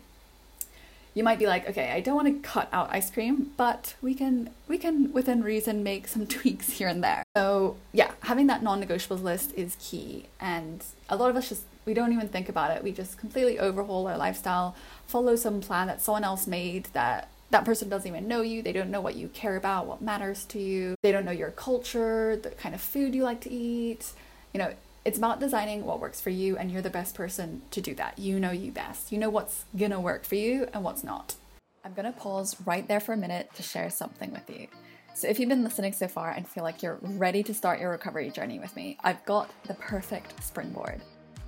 you 1.21 1.25
might 1.25 1.39
be 1.39 1.47
like, 1.47 1.69
okay, 1.69 1.91
I 1.91 2.01
don't 2.01 2.17
want 2.17 2.29
to 2.29 2.49
cut 2.49 2.71
out 2.73 2.89
ice 2.91 3.11
cream, 3.11 3.51
but 3.59 3.95
we 4.01 4.15
can 4.15 4.49
we 4.69 4.79
can 4.79 5.13
within 5.13 5.43
reason 5.43 5.83
make 5.83 6.09
some 6.09 6.27
tweaks 6.37 6.71
here 6.71 6.89
and 6.89 7.05
there. 7.05 7.23
So 7.37 7.77
yeah, 7.93 8.13
having 8.23 8.47
that 8.47 8.63
non-negotiables 8.63 9.23
list 9.23 9.53
is 9.55 9.77
key. 9.79 10.25
And 10.41 10.83
a 11.11 11.17
lot 11.17 11.29
of 11.29 11.37
us 11.37 11.51
just 11.51 11.65
we 11.85 11.93
don't 11.93 12.15
even 12.15 12.29
think 12.29 12.49
about 12.49 12.75
it. 12.75 12.83
We 12.83 12.91
just 12.91 13.19
completely 13.19 13.59
overhaul 13.59 14.09
our 14.09 14.17
lifestyle, 14.17 14.75
follow 15.07 15.37
some 15.37 15.61
plan 15.61 15.89
that 15.89 16.01
someone 16.01 16.25
else 16.25 16.47
made 16.47 16.85
that 16.95 17.29
that 17.51 17.67
person 17.67 17.91
doesn't 17.91 18.09
even 18.09 18.27
know 18.27 18.41
you. 18.41 18.63
They 18.63 18.73
don't 18.73 18.91
know 18.91 19.03
what 19.03 19.15
you 19.15 19.29
care 19.29 19.57
about, 19.57 19.87
what 19.87 20.01
matters 20.01 20.47
to 20.47 20.59
you. 20.59 20.95
They 21.03 21.13
don't 21.13 21.27
know 21.27 21.33
your 21.33 21.51
culture, 21.51 22.37
the 22.43 22.49
kind 22.49 22.75
of 22.75 22.81
food 22.81 23.15
you 23.15 23.25
like 23.25 23.43
to 23.43 23.51
eat. 23.53 24.13
You 24.55 24.61
know, 24.61 24.73
it's 25.05 25.19
about 25.19 25.41
designing 25.41 25.85
what 25.85 26.01
works 26.01 26.21
for 26.21 26.31
you, 26.31 26.57
and 26.57 26.71
you're 26.71 26.83
the 26.83 26.91
best 26.91 27.15
person 27.15 27.63
to 27.71 27.81
do 27.81 27.95
that. 27.95 28.19
You 28.19 28.39
know 28.39 28.51
you 28.51 28.71
best. 28.71 29.13
You 29.13 29.19
know 29.19 29.31
what's 29.31 29.65
gonna 29.77 30.01
work 30.01 30.25
for 30.25 30.35
you 30.35 30.69
and 30.73 30.85
what's 30.85 31.03
not. 31.03 31.37
I'm 31.85 31.95
gonna 31.95 32.13
pause 32.13 32.57
right 32.67 32.87
there 32.87 33.01
for 33.01 33.13
a 33.13 33.17
minute 33.17 33.51
to 33.55 33.63
share 33.63 33.89
something 33.89 34.33
with 34.33 34.49
you. 34.51 34.67
So, 35.15 35.29
if 35.29 35.39
you've 35.39 35.49
been 35.49 35.65
listening 35.65 35.93
so 35.93 36.07
far 36.07 36.31
and 36.31 36.47
feel 36.47 36.65
like 36.65 36.83
you're 36.83 36.99
ready 37.03 37.43
to 37.43 37.55
start 37.55 37.81
your 37.81 37.91
recovery 37.91 38.31
journey 38.31 38.59
with 38.59 38.77
me, 38.77 38.99
I've 39.03 39.25
got 39.25 39.51
the 39.67 39.75
perfect 39.75 40.43
springboard. 40.43 41.01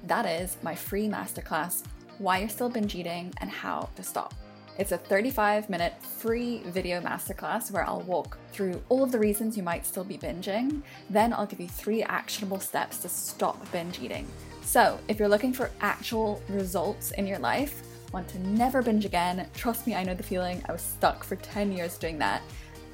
That 0.04 0.26
is 0.26 0.56
my 0.62 0.74
free 0.74 1.08
masterclass 1.08 1.84
Why 2.18 2.38
You're 2.38 2.48
Still 2.48 2.68
Binge 2.68 2.94
Eating 2.94 3.32
and 3.40 3.50
How 3.50 3.90
to 3.96 4.02
Stop. 4.02 4.34
It's 4.78 4.92
a 4.92 4.96
35 4.96 5.68
minute 5.68 5.92
free 6.02 6.62
video 6.66 7.00
masterclass 7.00 7.70
where 7.70 7.86
I'll 7.86 8.00
walk 8.00 8.38
through 8.52 8.82
all 8.88 9.04
of 9.04 9.12
the 9.12 9.18
reasons 9.18 9.54
you 9.54 9.62
might 9.62 9.84
still 9.84 10.04
be 10.04 10.16
binging. 10.16 10.82
Then 11.10 11.34
I'll 11.34 11.46
give 11.46 11.60
you 11.60 11.68
three 11.68 12.02
actionable 12.02 12.58
steps 12.58 12.98
to 12.98 13.08
stop 13.08 13.70
binge 13.70 14.00
eating. 14.00 14.26
So, 14.62 14.98
if 15.08 15.18
you're 15.18 15.28
looking 15.28 15.52
for 15.52 15.70
actual 15.80 16.40
results 16.48 17.10
in 17.12 17.26
your 17.26 17.38
life, 17.38 17.82
want 18.12 18.28
to 18.28 18.38
never 18.38 18.80
binge 18.80 19.04
again, 19.04 19.46
trust 19.54 19.86
me, 19.86 19.94
I 19.94 20.04
know 20.04 20.14
the 20.14 20.22
feeling. 20.22 20.62
I 20.66 20.72
was 20.72 20.82
stuck 20.82 21.22
for 21.22 21.36
10 21.36 21.72
years 21.72 21.98
doing 21.98 22.18
that. 22.18 22.42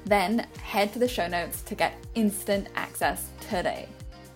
Then 0.05 0.47
head 0.61 0.91
to 0.93 0.99
the 0.99 1.07
show 1.07 1.27
notes 1.27 1.61
to 1.61 1.75
get 1.75 1.93
instant 2.15 2.67
access 2.75 3.29
today. 3.39 3.87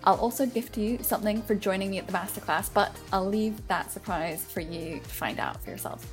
I'll 0.06 0.16
also 0.16 0.46
gift 0.46 0.78
you 0.78 1.00
something 1.02 1.42
for 1.42 1.56
joining 1.56 1.90
me 1.92 1.98
at 1.98 2.08
the 2.08 2.14
masterclass, 2.14 2.70
but 2.74 2.96
I'll 3.12 3.28
leave 3.28 3.66
that 3.68 3.92
surprise 3.92 4.46
for 4.46 4.62
you 4.62 5.00
to 5.00 5.10
find 5.10 5.40
out 5.40 5.62
for 5.62 5.70
yourself. 5.70 6.06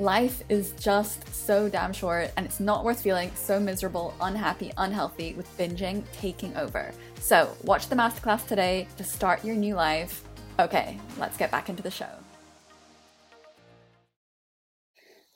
Life 0.00 0.42
is 0.48 0.72
just 0.80 1.28
so 1.34 1.68
damn 1.68 1.92
short, 1.92 2.32
and 2.38 2.46
it's 2.46 2.58
not 2.58 2.84
worth 2.84 3.02
feeling 3.02 3.30
so 3.34 3.60
miserable, 3.60 4.14
unhappy, 4.22 4.72
unhealthy 4.78 5.34
with 5.34 5.46
binging 5.58 6.04
taking 6.14 6.56
over. 6.56 6.90
So, 7.18 7.54
watch 7.64 7.90
the 7.90 7.96
masterclass 7.96 8.46
today 8.46 8.88
to 8.96 9.04
start 9.04 9.44
your 9.44 9.56
new 9.56 9.74
life. 9.74 10.24
Okay, 10.58 10.98
let's 11.18 11.36
get 11.36 11.50
back 11.50 11.68
into 11.68 11.82
the 11.82 11.90
show. 11.90 12.08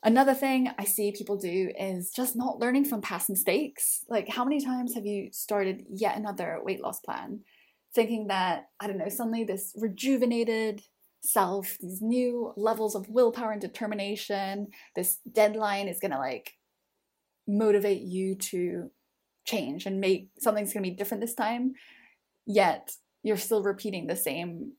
Another 0.03 0.33
thing 0.33 0.71
I 0.79 0.85
see 0.85 1.13
people 1.13 1.37
do 1.37 1.71
is 1.79 2.11
just 2.11 2.35
not 2.35 2.59
learning 2.59 2.87
from 2.87 3.03
past 3.03 3.29
mistakes. 3.29 4.03
Like, 4.09 4.31
how 4.31 4.47
many 4.47 4.65
times 4.65 4.95
have 4.95 5.05
you 5.05 5.29
started 5.31 5.85
yet 5.91 6.17
another 6.17 6.59
weight 6.65 6.81
loss 6.83 7.01
plan 7.01 7.41
thinking 7.95 8.29
that, 8.29 8.71
I 8.81 8.87
don't 8.87 8.97
know, 8.97 9.11
suddenly 9.11 9.45
this 9.45 9.75
rejuvenated, 9.77 10.81
self, 11.25 11.77
these 11.81 12.03
new 12.03 12.53
levels 12.57 12.95
of 12.95 13.09
willpower 13.09 13.53
and 13.53 13.61
determination. 13.61 14.69
This 14.95 15.19
deadline 15.31 15.89
is 15.89 16.01
going 16.01 16.11
to 16.11 16.19
like 16.19 16.55
motivate 17.47 18.03
you 18.03 18.35
to 18.37 18.91
change 19.45 19.87
and 19.87 20.01
make 20.01 20.29
something's 20.39 20.73
going 20.73 20.85
to 20.85 20.91
be 20.91 20.97
different 20.97 21.21
this 21.21 21.35
time. 21.35 21.73
Yet 22.47 22.93
you're 23.23 23.37
still 23.37 23.63
repeating 23.63 24.07
the 24.07 24.17
same 24.17 24.73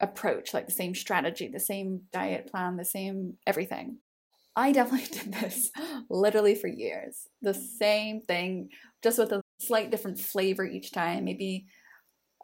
approach, 0.00 0.54
like 0.54 0.66
the 0.66 0.72
same 0.72 0.94
strategy, 0.94 1.48
the 1.48 1.60
same 1.60 2.02
diet 2.12 2.50
plan, 2.50 2.76
the 2.76 2.84
same 2.84 3.34
everything. 3.46 3.98
I 4.54 4.72
definitely 4.72 5.06
did 5.18 5.32
this 5.32 5.70
literally 6.10 6.54
for 6.54 6.68
years. 6.68 7.26
The 7.42 7.54
same 7.54 8.20
thing, 8.20 8.70
just 9.02 9.18
with 9.18 9.32
a 9.32 9.42
slight 9.60 9.90
different 9.90 10.18
flavor 10.20 10.64
each 10.64 10.92
time. 10.92 11.24
Maybe 11.24 11.66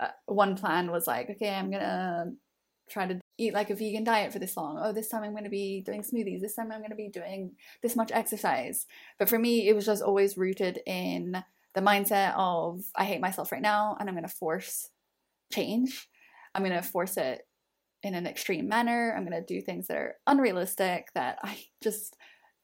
uh, 0.00 0.08
one 0.26 0.56
plan 0.56 0.90
was 0.90 1.06
like, 1.06 1.30
okay, 1.30 1.54
I'm 1.54 1.70
gonna 1.70 2.32
try 2.88 3.06
to 3.06 3.20
eat 3.38 3.54
like 3.54 3.70
a 3.70 3.74
vegan 3.74 4.04
diet 4.04 4.32
for 4.32 4.38
this 4.38 4.56
long. 4.56 4.78
Oh, 4.80 4.92
this 4.92 5.08
time 5.08 5.22
I'm 5.22 5.32
going 5.32 5.44
to 5.44 5.50
be 5.50 5.82
doing 5.84 6.02
smoothies. 6.02 6.40
This 6.40 6.54
time 6.54 6.70
I'm 6.70 6.80
going 6.80 6.90
to 6.90 6.96
be 6.96 7.08
doing 7.08 7.52
this 7.82 7.96
much 7.96 8.12
exercise. 8.12 8.86
But 9.18 9.28
for 9.28 9.38
me, 9.38 9.68
it 9.68 9.74
was 9.74 9.86
just 9.86 10.02
always 10.02 10.36
rooted 10.36 10.80
in 10.86 11.42
the 11.74 11.80
mindset 11.80 12.34
of 12.36 12.82
I 12.94 13.04
hate 13.04 13.20
myself 13.20 13.50
right 13.50 13.62
now 13.62 13.96
and 13.98 14.08
I'm 14.08 14.14
going 14.14 14.28
to 14.28 14.34
force 14.34 14.90
change. 15.52 16.08
I'm 16.54 16.62
going 16.62 16.74
to 16.74 16.82
force 16.82 17.16
it 17.16 17.42
in 18.02 18.14
an 18.14 18.26
extreme 18.26 18.68
manner. 18.68 19.14
I'm 19.16 19.26
going 19.26 19.40
to 19.40 19.54
do 19.54 19.60
things 19.60 19.88
that 19.88 19.96
are 19.96 20.16
unrealistic 20.26 21.08
that 21.14 21.38
I 21.42 21.58
just 21.82 22.16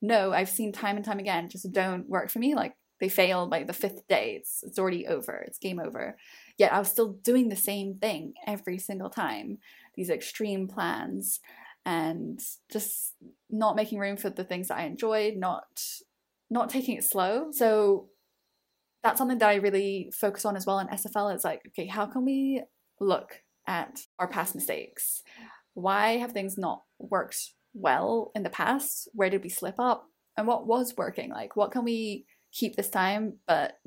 know 0.02 0.32
I've 0.32 0.48
seen 0.48 0.72
time 0.72 0.96
and 0.96 1.04
time 1.04 1.18
again 1.18 1.48
just 1.48 1.70
don't 1.72 2.08
work 2.08 2.30
for 2.30 2.38
me. 2.38 2.54
Like 2.54 2.74
they 3.00 3.08
fail 3.08 3.46
by 3.48 3.64
the 3.64 3.72
fifth 3.72 4.06
day. 4.08 4.36
It's 4.36 4.62
it's 4.62 4.78
already 4.78 5.06
over. 5.06 5.44
It's 5.46 5.58
game 5.58 5.80
over. 5.80 6.16
Yet 6.60 6.74
I 6.74 6.78
was 6.78 6.90
still 6.90 7.14
doing 7.24 7.48
the 7.48 7.56
same 7.56 7.94
thing 7.94 8.34
every 8.46 8.78
single 8.78 9.08
time 9.08 9.60
these 9.94 10.10
extreme 10.10 10.68
plans 10.68 11.40
and 11.86 12.38
just 12.70 13.14
not 13.48 13.76
making 13.76 13.98
room 13.98 14.18
for 14.18 14.28
the 14.28 14.44
things 14.44 14.68
that 14.68 14.76
I 14.76 14.82
enjoyed, 14.82 15.36
not 15.36 15.82
not 16.50 16.68
taking 16.68 16.98
it 16.98 17.04
slow. 17.04 17.50
So 17.50 18.10
that's 19.02 19.16
something 19.16 19.38
that 19.38 19.48
I 19.48 19.54
really 19.54 20.12
focus 20.14 20.44
on 20.44 20.54
as 20.54 20.66
well 20.66 20.80
in 20.80 20.88
SFL. 20.88 21.34
It's 21.34 21.44
like, 21.44 21.62
okay, 21.68 21.86
how 21.86 22.04
can 22.04 22.26
we 22.26 22.62
look 23.00 23.40
at 23.66 24.02
our 24.18 24.28
past 24.28 24.54
mistakes? 24.54 25.22
Why 25.72 26.18
have 26.18 26.32
things 26.32 26.58
not 26.58 26.82
worked 26.98 27.52
well 27.72 28.32
in 28.34 28.42
the 28.42 28.50
past? 28.50 29.08
Where 29.14 29.30
did 29.30 29.42
we 29.42 29.48
slip 29.48 29.76
up? 29.78 30.10
And 30.36 30.46
what 30.46 30.66
was 30.66 30.92
working? 30.94 31.30
Like, 31.30 31.56
what 31.56 31.72
can 31.72 31.84
we 31.84 32.26
keep 32.52 32.76
this 32.76 32.90
time 32.90 33.38
but 33.46 33.78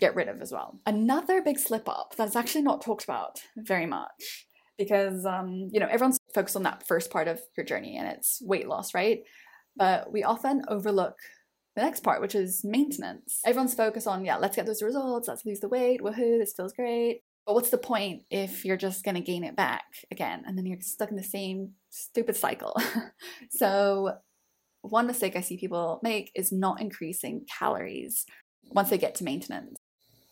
get 0.00 0.14
rid 0.14 0.28
of 0.28 0.40
as 0.40 0.52
well? 0.52 0.80
Another 0.86 1.42
big 1.42 1.58
slip 1.58 1.88
up 1.88 2.14
that's 2.16 2.36
actually 2.36 2.62
not 2.62 2.82
talked 2.82 3.04
about 3.04 3.40
very 3.56 3.86
much 3.86 4.46
because 4.78 5.24
um, 5.24 5.68
you 5.72 5.80
know 5.80 5.88
everyone's 5.90 6.18
focused 6.34 6.56
on 6.56 6.62
that 6.64 6.86
first 6.86 7.10
part 7.10 7.28
of 7.28 7.40
your 7.56 7.64
journey 7.64 7.96
and 7.96 8.08
it's 8.08 8.40
weight 8.42 8.68
loss, 8.68 8.94
right? 8.94 9.20
But 9.76 10.12
we 10.12 10.22
often 10.22 10.62
overlook 10.68 11.16
the 11.74 11.82
next 11.82 12.02
part, 12.02 12.20
which 12.20 12.34
is 12.34 12.62
maintenance. 12.64 13.40
Everyone's 13.44 13.74
focused 13.74 14.06
on 14.06 14.24
yeah, 14.24 14.36
let's 14.36 14.56
get 14.56 14.66
those 14.66 14.82
results, 14.82 15.28
let's 15.28 15.44
lose 15.44 15.60
the 15.60 15.68
weight, 15.68 16.00
woohoo, 16.00 16.38
this 16.38 16.54
feels 16.56 16.72
great. 16.72 17.20
But 17.46 17.54
what's 17.54 17.70
the 17.70 17.78
point 17.78 18.22
if 18.30 18.64
you're 18.64 18.76
just 18.76 19.04
gonna 19.04 19.20
gain 19.20 19.44
it 19.44 19.56
back 19.56 19.84
again 20.10 20.42
and 20.46 20.58
then 20.58 20.66
you're 20.66 20.80
stuck 20.80 21.10
in 21.10 21.16
the 21.16 21.22
same 21.22 21.72
stupid 21.90 22.36
cycle? 22.36 22.76
so 23.50 24.14
one 24.82 25.06
mistake 25.06 25.36
I 25.36 25.40
see 25.40 25.56
people 25.56 26.00
make 26.02 26.30
is 26.34 26.52
not 26.52 26.80
increasing 26.80 27.44
calories 27.58 28.24
once 28.64 28.90
they 28.90 28.98
get 28.98 29.14
to 29.16 29.24
maintenance. 29.24 29.76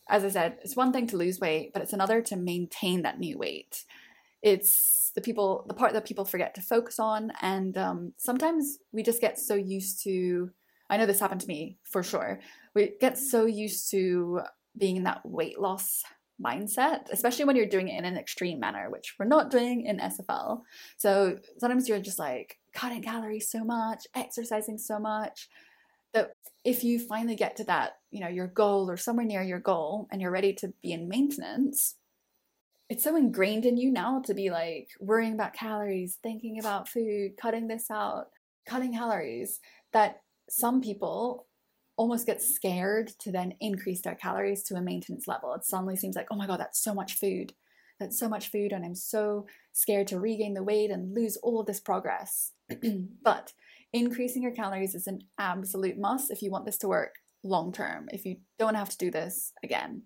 As 0.09 0.25
I 0.25 0.29
said, 0.29 0.59
it's 0.62 0.77
one 0.77 0.93
thing 0.93 1.07
to 1.09 1.17
lose 1.17 1.40
weight, 1.40 1.73
but 1.73 1.83
it's 1.83 1.93
another 1.93 2.21
to 2.23 2.37
maintain 2.37 3.03
that 3.03 3.19
new 3.19 3.38
weight. 3.38 3.85
It's 4.43 5.05
the 5.14 5.21
people 5.21 5.64
the 5.69 5.75
part 5.75 5.93
that 5.93 6.05
people 6.05 6.25
forget 6.25 6.55
to 6.55 6.61
focus 6.61 6.99
on 6.99 7.33
and 7.40 7.79
um, 7.79 8.12
sometimes 8.17 8.79
we 8.93 9.03
just 9.03 9.21
get 9.21 9.38
so 9.38 9.55
used 9.55 10.03
to 10.03 10.51
i 10.90 10.97
know 10.97 11.07
this 11.07 11.21
happened 11.21 11.40
to 11.40 11.47
me 11.47 11.79
for 11.85 12.03
sure 12.03 12.40
we 12.75 12.93
get 13.01 13.17
so 13.17 13.47
used 13.47 13.90
to 13.90 14.40
being 14.77 14.97
in 14.97 15.05
that 15.05 15.25
weight 15.25 15.59
loss 15.59 16.03
mindset 16.45 17.09
especially 17.11 17.45
when 17.45 17.55
you're 17.55 17.67
doing 17.67 17.88
it 17.88 17.97
in 17.97 18.05
an 18.05 18.19
extreme 18.19 18.59
manner 18.59 18.90
which 18.90 19.14
we're 19.19 19.25
not 19.25 19.51
doing 19.51 19.87
in 19.87 19.99
sfl 19.99 20.62
so 20.97 21.38
sometimes 21.59 21.88
you're 21.88 22.01
just 22.01 22.19
like 22.19 22.59
cutting 22.75 23.03
calories 23.03 23.49
so 23.49 23.64
much 23.64 24.07
exercising 24.17 24.77
so 24.77 24.99
much 24.99 25.49
if 26.64 26.83
you 26.83 26.98
finally 26.98 27.37
get 27.37 27.57
to 27.57 27.64
that, 27.64 27.98
you 28.11 28.20
know, 28.20 28.29
your 28.29 28.46
goal 28.46 28.90
or 28.90 28.96
somewhere 28.96 29.27
near 29.27 29.42
your 29.42 29.61
goal 29.61 30.09
and 30.11 30.20
you're 30.20 30.31
ready 30.31 30.55
to 30.55 30.72
be 30.83 30.92
in 30.92 31.09
maintenance, 31.09 31.96
it's 32.88 33.05
so 33.05 33.16
ingrained 33.16 33.66
in 33.66 33.77
you 33.77 33.90
now 33.90 34.20
to 34.22 34.35
be 34.35 34.50
like 34.50 34.88
worrying 34.98 35.35
about 35.35 35.55
calories, 35.55 36.18
thinking 36.22 36.59
about 36.59 36.88
food, 36.88 37.33
cutting 37.40 37.68
this 37.68 37.90
out, 37.90 38.27
cutting 38.66 38.94
calories, 38.94 39.61
that 39.92 40.22
some 40.48 40.81
people 40.81 41.46
almost 41.96 42.27
get 42.27 42.42
scared 42.42 43.09
to 43.20 43.31
then 43.31 43.55
increase 43.61 44.03
their 44.03 44.14
calories 44.14 44.62
to 44.64 44.74
a 44.74 44.81
maintenance 44.81 45.29
level. 45.29 45.55
It 45.55 45.64
suddenly 45.64 45.96
seems 45.96 46.16
like, 46.16 46.29
oh 46.31 46.37
my 46.37 46.46
God, 46.46 46.61
that's 46.61 46.83
so 46.83 46.94
much 46.94 47.14
food. 47.14 47.53
That's 48.00 48.18
so 48.18 48.29
much 48.29 48.50
food, 48.50 48.72
and 48.72 48.85
I'm 48.85 48.96
so 48.96 49.46
scared 49.72 50.09
to 50.09 50.18
regain 50.18 50.55
the 50.55 50.64
weight 50.64 50.90
and 50.90 51.14
lose 51.14 51.37
all 51.37 51.61
of 51.61 51.66
this 51.66 51.79
progress. 51.79 52.50
but 53.22 53.53
increasing 53.95 54.43
your 54.43 54.53
calories 54.53 54.95
is 54.95 55.07
an 55.07 55.21
absolute 55.39 55.97
must 55.97 56.31
if 56.31 56.43
you 56.43 56.51
want 56.51 56.67
this 56.67 56.79
to 56.79 56.89
work 56.89 57.15
long 57.45 57.73
term, 57.73 58.09
if 58.13 58.27
you 58.27 58.37
don't 58.59 58.75
have 58.75 58.91
to 58.91 58.99
do 58.99 59.11
this 59.11 59.53
again. 59.63 60.03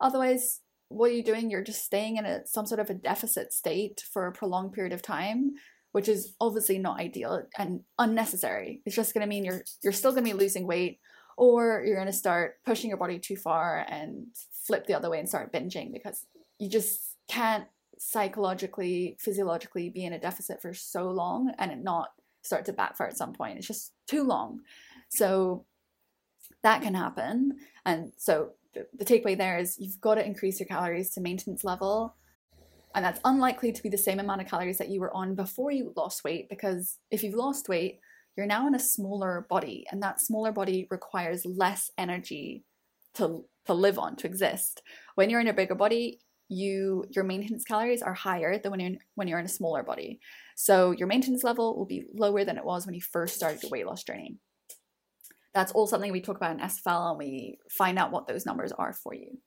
Otherwise, 0.00 0.60
what 0.88 1.10
are 1.10 1.14
you 1.14 1.22
doing? 1.22 1.50
You're 1.50 1.62
just 1.62 1.84
staying 1.84 2.16
in 2.16 2.24
a, 2.24 2.46
some 2.46 2.66
sort 2.66 2.80
of 2.80 2.88
a 2.88 2.94
deficit 2.94 3.52
state 3.52 4.02
for 4.12 4.26
a 4.26 4.32
prolonged 4.32 4.72
period 4.72 4.94
of 4.94 5.02
time, 5.02 5.52
which 5.92 6.08
is 6.08 6.34
obviously 6.40 6.78
not 6.78 6.98
ideal 6.98 7.42
and 7.58 7.80
unnecessary. 7.98 8.80
It's 8.86 8.96
just 8.96 9.12
going 9.12 9.22
to 9.22 9.28
mean 9.28 9.44
you're 9.44 9.62
you're 9.84 9.92
still 9.92 10.12
going 10.12 10.24
to 10.24 10.30
be 10.32 10.38
losing 10.38 10.66
weight, 10.66 10.98
or 11.36 11.84
you're 11.84 11.96
going 11.96 12.06
to 12.06 12.12
start 12.12 12.54
pushing 12.64 12.88
your 12.88 12.98
body 12.98 13.18
too 13.18 13.36
far 13.36 13.84
and 13.88 14.26
flip 14.66 14.86
the 14.86 14.94
other 14.94 15.10
way 15.10 15.18
and 15.18 15.28
start 15.28 15.52
binging 15.52 15.92
because 15.92 16.26
you 16.58 16.70
just 16.70 17.16
can't 17.28 17.64
psychologically, 17.98 19.18
physiologically 19.20 19.90
be 19.90 20.06
in 20.06 20.14
a 20.14 20.18
deficit 20.18 20.62
for 20.62 20.72
so 20.72 21.10
long 21.10 21.52
and 21.58 21.70
it 21.70 21.78
not 21.82 22.08
start 22.42 22.64
to 22.66 22.72
backfire 22.72 23.08
at 23.08 23.16
some 23.16 23.32
point. 23.32 23.58
It's 23.58 23.66
just 23.66 23.92
too 24.06 24.24
long. 24.24 24.60
So 25.08 25.64
that 26.62 26.82
can 26.82 26.94
happen. 26.94 27.58
And 27.84 28.12
so 28.16 28.50
the, 28.74 29.04
takeaway 29.04 29.36
there 29.36 29.58
is 29.58 29.78
you've 29.78 30.00
got 30.00 30.14
to 30.16 30.24
increase 30.24 30.60
your 30.60 30.66
calories 30.66 31.10
to 31.10 31.20
maintenance 31.20 31.64
level. 31.64 32.14
And 32.94 33.04
that's 33.04 33.20
unlikely 33.24 33.72
to 33.72 33.82
be 33.82 33.88
the 33.88 33.98
same 33.98 34.18
amount 34.18 34.40
of 34.40 34.48
calories 34.48 34.78
that 34.78 34.90
you 34.90 35.00
were 35.00 35.14
on 35.14 35.34
before 35.34 35.70
you 35.70 35.92
lost 35.96 36.24
weight 36.24 36.48
because 36.48 36.98
if 37.10 37.22
you've 37.22 37.34
lost 37.34 37.68
weight, 37.68 38.00
you're 38.36 38.46
now 38.46 38.66
in 38.66 38.74
a 38.74 38.80
smaller 38.80 39.46
body, 39.50 39.84
and 39.90 40.02
that 40.02 40.20
smaller 40.20 40.52
body 40.52 40.86
requires 40.90 41.44
less 41.44 41.90
energy 41.98 42.64
to, 43.14 43.44
to 43.66 43.74
live 43.74 43.98
on, 43.98 44.16
to 44.16 44.26
exist. 44.26 44.82
When 45.14 45.28
you're 45.30 45.40
in 45.40 45.48
a 45.48 45.52
bigger 45.52 45.74
body, 45.74 46.20
you 46.50 47.04
your 47.10 47.24
maintenance 47.24 47.64
calories 47.64 48.02
are 48.02 48.12
higher 48.12 48.58
than 48.58 48.70
when 48.72 48.80
you're 48.80 48.98
when 49.14 49.28
you're 49.28 49.38
in 49.38 49.46
a 49.46 49.48
smaller 49.48 49.82
body. 49.82 50.20
So 50.56 50.90
your 50.90 51.06
maintenance 51.06 51.44
level 51.44 51.76
will 51.76 51.86
be 51.86 52.06
lower 52.12 52.44
than 52.44 52.58
it 52.58 52.64
was 52.64 52.84
when 52.84 52.94
you 52.94 53.00
first 53.00 53.36
started 53.36 53.62
your 53.62 53.70
weight 53.70 53.86
loss 53.86 54.02
journey. 54.02 54.36
That's 55.54 55.72
all 55.72 55.86
something 55.86 56.12
we 56.12 56.20
talk 56.20 56.36
about 56.36 56.52
in 56.52 56.58
SFL 56.58 57.10
and 57.10 57.18
we 57.18 57.58
find 57.70 57.98
out 57.98 58.12
what 58.12 58.26
those 58.26 58.46
numbers 58.46 58.72
are 58.72 58.92
for 58.92 59.14
you. 59.14 59.38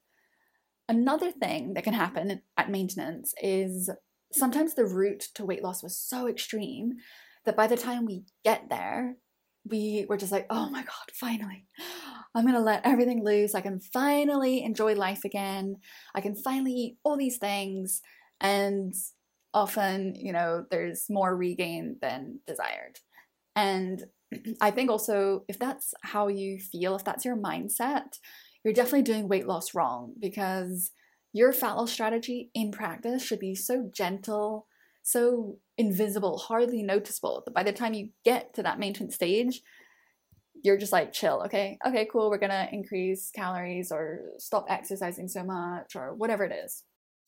Another 0.89 1.31
thing 1.31 1.73
that 1.73 1.83
can 1.83 1.93
happen 1.93 2.41
at 2.57 2.71
maintenance 2.71 3.33
is 3.41 3.89
sometimes 4.31 4.73
the 4.73 4.85
route 4.85 5.23
to 5.35 5.45
weight 5.45 5.63
loss 5.63 5.83
was 5.83 5.97
so 5.97 6.27
extreme 6.27 6.93
that 7.45 7.55
by 7.55 7.67
the 7.67 7.77
time 7.77 8.05
we 8.05 8.23
get 8.43 8.69
there, 8.69 9.15
we 9.65 10.05
were 10.09 10.17
just 10.17 10.31
like, 10.31 10.45
oh 10.49 10.69
my 10.69 10.81
God, 10.81 11.11
finally, 11.13 11.67
I'm 12.35 12.45
gonna 12.45 12.59
let 12.59 12.85
everything 12.85 13.23
loose. 13.23 13.55
I 13.55 13.61
can 13.61 13.79
finally 13.79 14.63
enjoy 14.63 14.95
life 14.95 15.23
again. 15.23 15.77
I 16.15 16.21
can 16.21 16.35
finally 16.35 16.71
eat 16.73 16.97
all 17.03 17.17
these 17.17 17.37
things. 17.37 18.01
And 18.41 18.93
often, 19.53 20.15
you 20.15 20.33
know, 20.33 20.65
there's 20.71 21.05
more 21.09 21.35
regain 21.35 21.97
than 22.01 22.39
desired. 22.47 22.99
And 23.55 24.03
I 24.61 24.71
think 24.71 24.89
also, 24.89 25.43
if 25.47 25.59
that's 25.59 25.93
how 26.01 26.27
you 26.27 26.59
feel, 26.59 26.95
if 26.95 27.03
that's 27.03 27.25
your 27.25 27.37
mindset, 27.37 28.17
you're 28.63 28.73
definitely 28.73 29.03
doing 29.03 29.27
weight 29.27 29.47
loss 29.47 29.75
wrong 29.75 30.13
because 30.19 30.91
your 31.33 31.51
fat 31.51 31.73
loss 31.73 31.91
strategy 31.91 32.49
in 32.53 32.71
practice 32.71 33.23
should 33.23 33.39
be 33.39 33.55
so 33.55 33.89
gentle, 33.93 34.67
so 35.03 35.57
invisible, 35.77 36.37
hardly 36.37 36.81
noticeable 36.83 37.41
that 37.45 37.53
by 37.53 37.63
the 37.63 37.73
time 37.73 37.93
you 37.93 38.09
get 38.23 38.53
to 38.53 38.63
that 38.63 38.79
maintenance 38.79 39.15
stage, 39.15 39.61
you're 40.63 40.77
just 40.77 40.93
like 40.93 41.13
chill, 41.13 41.43
okay? 41.45 41.77
Okay, 41.85 42.07
cool, 42.11 42.29
we're 42.29 42.37
gonna 42.37 42.69
increase 42.71 43.29
calories 43.35 43.91
or 43.91 44.21
stop 44.37 44.65
exercising 44.69 45.27
so 45.27 45.43
much 45.43 45.95
or 45.95 46.15
whatever 46.15 46.43
it 46.43 46.53
is. 46.65 46.83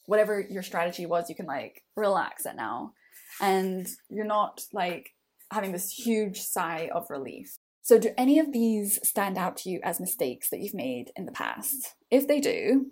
Whatever 0.06 0.40
your 0.40 0.64
strategy 0.64 1.06
was, 1.06 1.30
you 1.30 1.36
can 1.36 1.46
like 1.46 1.84
relax 1.96 2.46
it 2.46 2.56
now. 2.56 2.94
And 3.42 3.88
you're 4.10 4.26
not 4.26 4.62
like 4.72 5.10
having 5.52 5.74
this 5.74 5.92
huge 5.92 6.40
sigh 6.40 6.90
of 6.94 7.10
relief. 7.10 7.58
So, 7.82 8.00
do 8.00 8.12
any 8.18 8.40
of 8.40 8.52
these 8.52 9.00
stand 9.08 9.38
out 9.38 9.58
to 9.58 9.70
you 9.70 9.80
as 9.84 10.00
mistakes 10.00 10.50
that 10.50 10.60
you've 10.60 10.74
made 10.74 11.12
in 11.16 11.26
the 11.26 11.32
past? 11.32 11.94
If 12.10 12.28
they 12.28 12.40
do, 12.40 12.88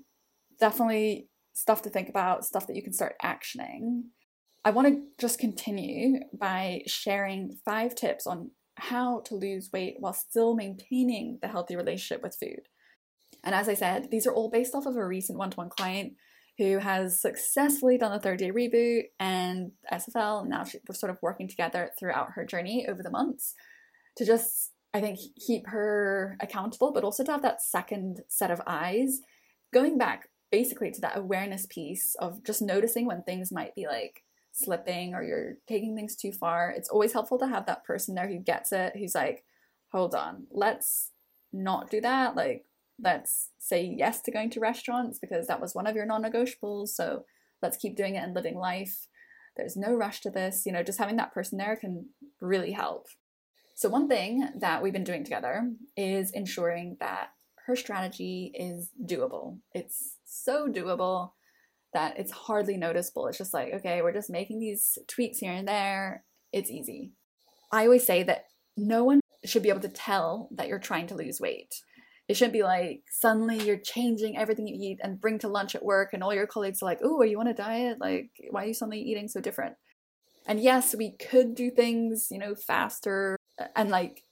definitely 0.60 1.29
stuff 1.53 1.82
to 1.84 1.89
think 1.89 2.10
about, 2.10 2.45
stuff 2.45 2.67
that 2.67 2.75
you 2.75 2.84
can 2.84 2.93
start 2.93 3.15
actioning. 3.23 4.03
I 4.65 4.71
want 4.71 4.88
to 4.88 5.01
just 5.19 5.39
continue 5.39 6.19
by 6.38 6.84
sharing 6.86 7.58
five 7.65 7.95
tips 7.95 8.27
on 8.27 8.51
how 8.89 9.22
to 9.22 9.36
lose 9.36 9.69
weight 9.72 9.96
while 10.00 10.13
still 10.13 10.56
maintaining 10.56 11.39
the 11.41 11.48
healthy 11.48 11.76
relationship 11.76 12.22
with 12.22 12.36
food. 12.36 12.67
And 13.43 13.56
as 13.56 13.69
I 13.69 13.74
said, 13.74 14.10
these 14.12 14.28
are 14.28 14.34
all 14.34 14.50
based 14.50 14.76
off 14.76 14.86
of 14.86 14.96
a 14.96 15.06
recent 15.06 15.38
one 15.38 15.52
to 15.52 15.58
one 15.58 15.69
client 15.69 16.13
who 16.58 16.80
has 16.80 17.22
successfully 17.22 17.98
done 17.98 18.12
the 18.12 18.19
30 18.19 18.46
day 18.46 18.52
reboot 18.52 19.04
and 19.19 19.72
SFL. 19.91 20.48
Now 20.48 20.65
we're 20.88 20.96
sort 20.96 21.10
of 21.10 21.17
working 21.22 21.48
together 21.48 21.91
throughout 21.98 22.32
her 22.36 22.46
journey 22.46 22.86
over 22.88 23.02
the 23.02 23.10
months 23.10 23.54
to 24.17 24.26
just, 24.26 24.72
I 24.93 25.02
think, 25.02 25.19
keep 25.48 25.67
her 25.67 26.38
accountable, 26.41 26.91
but 26.93 27.04
also 27.04 27.24
to 27.24 27.32
have 27.32 27.41
that 27.41 27.62
second 27.62 28.22
set 28.28 28.52
of 28.52 28.62
eyes 28.67 29.19
going 29.74 29.98
back 29.98 30.30
basically 30.52 30.91
to 30.91 31.02
that 31.02 31.17
awareness 31.17 31.65
piece 31.65 32.15
of 32.19 32.43
just 32.43 32.62
noticing 32.62 33.08
when 33.08 33.24
things 33.24 33.52
might 33.52 33.74
be 33.76 33.88
like 33.88 34.24
slipping 34.54 35.13
or 35.13 35.24
you're 35.24 35.56
taking 35.68 35.96
things 35.96 36.16
too 36.16 36.32
far, 36.32 36.72
it's 36.72 36.89
always 36.89 37.12
helpful 37.13 37.38
to 37.39 37.48
have 37.48 37.66
that 37.66 37.84
person 37.84 38.16
there 38.16 38.28
who 38.28 38.39
gets 38.39 38.72
it, 38.72 38.96
who's 38.96 39.16
like, 39.16 39.44
hold 39.92 40.16
on, 40.16 40.48
let's 40.52 41.12
not 41.52 41.89
do 41.89 42.00
that. 42.02 42.36
Like, 42.36 42.66
let's 43.02 43.50
say 43.60 43.84
yes 43.84 44.22
to 44.22 44.32
going 44.32 44.50
to 44.52 44.60
restaurants 44.60 45.20
because 45.20 45.48
that 45.48 45.60
was 45.60 45.76
one 45.76 45.88
of 45.88 45.96
your 45.96 46.06
non 46.06 46.24
negotiables. 46.24 46.89
So 46.89 47.26
let's 47.62 47.78
keep 47.78 47.98
doing 47.98 48.16
it 48.16 48.24
and 48.24 48.34
living 48.34 48.56
life. 48.56 49.08
There's 49.58 49.76
no 49.76 49.94
rush 49.94 50.22
to 50.22 50.30
this. 50.30 50.66
You 50.66 50.72
know, 50.72 50.84
just 50.84 51.00
having 51.00 51.18
that 51.18 51.34
person 51.34 51.58
there 51.58 51.76
can 51.76 52.08
really 52.39 52.72
help. 52.72 53.08
So, 53.76 53.89
one 53.89 54.08
thing 54.08 54.48
that 54.60 54.84
we've 54.84 54.94
been 54.94 55.04
doing 55.04 55.24
together 55.24 55.72
is 55.98 56.32
ensuring 56.32 56.98
that 57.00 57.30
her 57.66 57.76
strategy 57.76 58.52
is 58.54 58.89
doable. 59.04 59.60
It's 59.74 60.18
so 60.26 60.68
doable 60.68 61.32
that 61.93 62.17
it's 62.17 62.32
hardly 62.32 62.77
noticeable. 62.77 63.27
It's 63.27 63.38
just 63.38 63.53
like, 63.53 63.73
okay, 63.73 64.01
we're 64.01 64.13
just 64.13 64.29
making 64.29 64.60
these 64.60 64.97
tweaks 65.08 65.39
here 65.39 65.51
and 65.51 65.67
there. 65.67 66.23
It's 66.51 66.71
easy. 66.71 67.12
I 67.71 67.86
always 67.86 68.06
say 68.06 68.23
that 68.23 68.45
no 68.77 69.03
one 69.03 69.19
should 69.45 69.63
be 69.63 69.69
able 69.69 69.82
to 69.82 69.89
tell 69.89 70.49
that 70.51 70.67
you're 70.67 70.79
trying 70.79 71.08
to 71.08 71.15
lose 71.15 71.39
weight. 71.39 71.73
It 72.27 72.38
shouldn't 72.38 72.53
be 72.53 72.63
like 72.63 73.03
suddenly 73.10 73.62
you're 73.62 73.77
changing 73.77 74.38
everything 74.38 74.67
you 74.67 74.77
eat 74.79 74.99
and 75.03 75.19
bring 75.19 75.39
to 75.39 75.49
lunch 75.49 75.75
at 75.75 75.84
work, 75.84 76.13
and 76.13 76.23
all 76.23 76.34
your 76.34 76.47
colleagues 76.47 76.82
are 76.82 76.86
like, 76.86 76.99
oh, 77.03 77.19
are 77.19 77.25
you 77.25 77.39
on 77.39 77.47
a 77.47 77.53
diet? 77.53 77.97
Like, 77.99 78.29
why 78.49 78.63
are 78.63 78.67
you 78.67 78.73
suddenly 78.73 79.01
eating 79.01 79.27
so 79.27 79.41
different? 79.41 79.75
And 80.47 80.60
yes, 80.60 80.95
we 80.95 81.12
could 81.12 81.56
do 81.56 81.69
things, 81.69 82.27
you 82.32 82.39
know, 82.39 82.56
faster. 82.56 83.38
And 83.75 83.89
like 83.89 84.23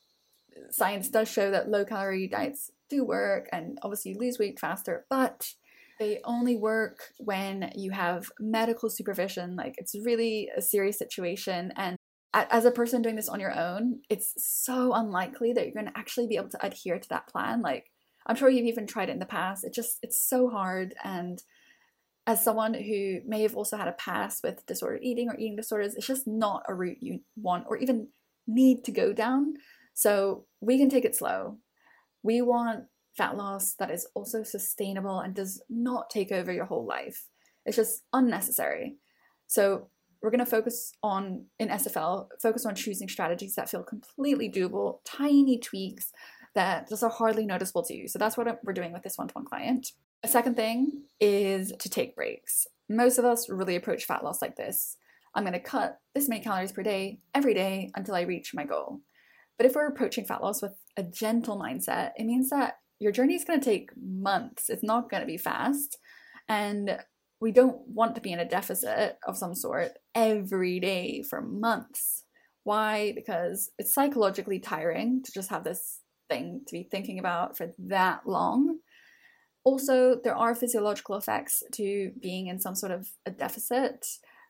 science 0.70 1.10
does 1.10 1.30
show 1.30 1.52
that 1.52 1.70
low 1.70 1.86
calorie 1.86 2.28
diets 2.28 2.72
do 2.90 3.06
work 3.06 3.48
and 3.52 3.80
obviously 3.82 4.12
you 4.12 4.20
lose 4.20 4.38
weight 4.38 4.60
faster, 4.60 5.06
but 5.10 5.54
they 6.02 6.20
only 6.24 6.56
work 6.56 7.14
when 7.20 7.72
you 7.76 7.92
have 7.92 8.32
medical 8.40 8.90
supervision. 8.90 9.56
Like 9.56 9.76
it's 9.78 9.94
really 10.04 10.50
a 10.58 10.62
serious 10.62 10.98
situation. 10.98 11.72
And 11.76 11.96
as 12.34 12.66
a 12.66 12.72
person 12.72 13.04
doing 13.04 13.16
this 13.16 13.30
on 13.30 13.40
your 13.40 13.56
own, 13.56 14.00
it's 14.10 14.34
so 14.38 14.94
unlikely 14.94 15.54
that 15.54 15.66
you're 15.66 15.76
going 15.76 15.94
to 15.94 15.98
actually 16.00 16.26
be 16.26 16.38
able 16.38 16.50
to 16.50 16.66
adhere 16.66 16.98
to 16.98 17.10
that 17.10 17.28
plan. 17.28 17.62
Like 17.62 17.92
I'm 18.26 18.36
sure 18.36 18.50
you've 18.50 18.66
even 18.66 18.88
tried 18.88 19.10
it 19.10 19.12
in 19.12 19.20
the 19.20 19.28
past. 19.28 19.64
It 19.64 19.76
just, 19.76 20.00
it's 20.02 20.20
so 20.20 20.50
hard. 20.50 20.96
And 21.04 21.40
as 22.26 22.44
someone 22.44 22.74
who 22.74 23.20
may 23.28 23.44
have 23.44 23.56
also 23.56 23.78
had 23.78 23.88
a 23.88 23.94
past 23.94 24.42
with 24.44 24.66
disordered 24.66 25.04
eating 25.04 25.30
or 25.30 25.36
eating 25.36 25.56
disorders, 25.56 25.94
it's 25.94 26.08
just 26.08 26.26
not 26.26 26.64
a 26.68 26.74
route 26.74 26.98
you 27.00 27.20
want 27.36 27.66
or 27.68 27.78
even 27.78 28.08
need 28.48 28.84
to 28.86 28.92
go 28.92 29.14
down. 29.14 29.54
So 29.94 30.46
we 30.62 30.80
can 30.80 30.90
take 30.90 31.06
it 31.06 31.16
slow. 31.16 31.60
We 32.24 32.42
want 32.42 32.86
fat 33.18 33.38
loss 33.38 33.74
that 33.76 33.92
is 33.92 34.08
also 34.16 34.44
sustainable 34.44 35.20
and 35.20 35.34
does 35.34 35.62
not 35.70 36.10
take 36.10 36.32
over 36.32 36.52
your 36.52 36.66
whole 36.66 36.86
life. 36.86 37.28
It's 37.66 37.76
just 37.76 38.04
unnecessary. 38.14 38.98
So 39.48 39.90
we're 40.22 40.32
going 40.32 40.40
to 40.40 40.46
focus 40.46 40.92
on 41.04 41.46
in 41.60 41.70
SFL, 41.70 42.28
focus 42.42 42.66
on 42.66 42.76
choosing 42.76 43.10
strategies 43.10 43.56
that 43.56 43.70
feel 43.70 43.84
completely 43.84 44.50
doable, 44.50 45.00
tiny 45.04 45.58
tweaks 45.60 46.12
that 46.54 46.90
just 46.90 47.04
are 47.04 47.10
hardly 47.10 47.46
noticeable 47.46 47.84
to 47.84 47.96
you. 47.96 48.08
So 48.08 48.20
that's 48.20 48.38
what 48.38 48.60
we're 48.64 48.74
doing 48.74 48.94
with 48.94 49.04
this 49.04 49.18
one-to-one 49.18 49.46
client. 49.46 49.92
A 50.24 50.28
second 50.28 50.56
thing 50.56 51.04
is 51.20 51.74
to 51.80 51.90
take 51.90 52.16
breaks. 52.16 52.68
Most 52.90 53.18
of 53.18 53.26
us 53.26 53.50
really 53.50 53.76
approach 53.76 54.06
fat 54.06 54.24
loss 54.24 54.42
like 54.42 54.56
this. 54.56 54.98
I'm 55.34 55.44
going 55.44 55.54
to 55.54 55.60
cut 55.60 56.00
this 56.14 56.28
many 56.28 56.44
calories 56.44 56.74
per 56.74 56.84
day 56.84 57.20
every 57.34 57.54
day 57.54 57.92
until 57.96 58.16
I 58.16 58.22
reach 58.22 58.54
my 58.54 58.66
goal. 58.66 59.00
But 59.58 59.66
if 59.66 59.76
we're 59.76 59.88
approaching 59.88 60.26
fat 60.26 60.44
loss 60.44 60.62
with 60.62 60.74
a 60.98 61.04
gentle 61.04 61.58
mindset, 61.58 62.12
it 62.18 62.26
means 62.26 62.50
that 62.50 62.76
your 63.02 63.12
journey 63.12 63.34
is 63.34 63.44
going 63.44 63.60
to 63.60 63.66
take 63.66 63.90
months. 63.98 64.70
It's 64.70 64.84
not 64.84 65.10
going 65.10 65.22
to 65.22 65.28
be 65.28 65.38
fast. 65.38 65.98
And 66.48 67.00
we 67.40 67.52
don't 67.52 67.82
want 67.88 68.14
to 68.14 68.22
be 68.22 68.32
in 68.32 68.40
a 68.40 68.48
deficit 68.48 69.18
of 69.28 69.36
some 69.36 69.56
sort 69.56 69.98
every 70.14 70.80
day 70.80 71.24
for 71.28 71.42
months. 71.42 72.24
Why? 72.64 73.12
Because 73.14 73.72
it's 73.80 73.94
psychologically 73.94 74.60
tiring 74.60 75.24
to 75.24 75.32
just 75.32 75.50
have 75.50 75.64
this 75.64 76.02
thing 76.30 76.62
to 76.68 76.72
be 76.72 76.84
thinking 76.84 77.18
about 77.18 77.58
for 77.58 77.74
that 77.80 78.22
long. 78.28 78.78
Also, 79.64 80.20
there 80.24 80.36
are 80.36 80.54
physiological 80.54 81.16
effects 81.16 81.64
to 81.74 82.12
being 82.22 82.48
in 82.48 82.60
some 82.60 82.76
sort 82.76 82.92
of 82.92 83.08
a 83.26 83.32
deficit 83.32 84.06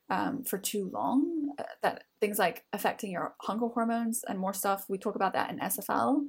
um, 0.10 0.44
for 0.44 0.58
too 0.58 0.90
long. 0.94 1.54
Uh, 1.58 1.64
that 1.84 2.04
things 2.20 2.38
like 2.38 2.66
affecting 2.74 3.12
your 3.12 3.34
hunger 3.42 3.68
hormones 3.68 4.26
and 4.28 4.38
more 4.38 4.54
stuff. 4.54 4.86
We 4.90 4.98
talk 4.98 5.16
about 5.16 5.34
that 5.34 5.50
in 5.52 5.60
SFL. 5.60 6.24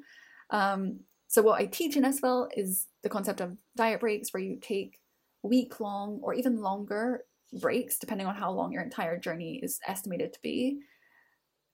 Um, 0.50 1.00
so 1.32 1.40
what 1.40 1.58
I 1.58 1.64
teach 1.64 1.96
in 1.96 2.02
SFL 2.02 2.48
is 2.54 2.88
the 3.02 3.08
concept 3.08 3.40
of 3.40 3.56
diet 3.74 4.00
breaks, 4.00 4.34
where 4.34 4.42
you 4.42 4.58
take 4.60 5.00
week 5.42 5.80
long 5.80 6.20
or 6.22 6.34
even 6.34 6.60
longer 6.60 7.24
breaks, 7.58 7.98
depending 7.98 8.26
on 8.26 8.34
how 8.34 8.52
long 8.52 8.70
your 8.70 8.82
entire 8.82 9.18
journey 9.18 9.58
is 9.62 9.80
estimated 9.88 10.34
to 10.34 10.38
be, 10.42 10.80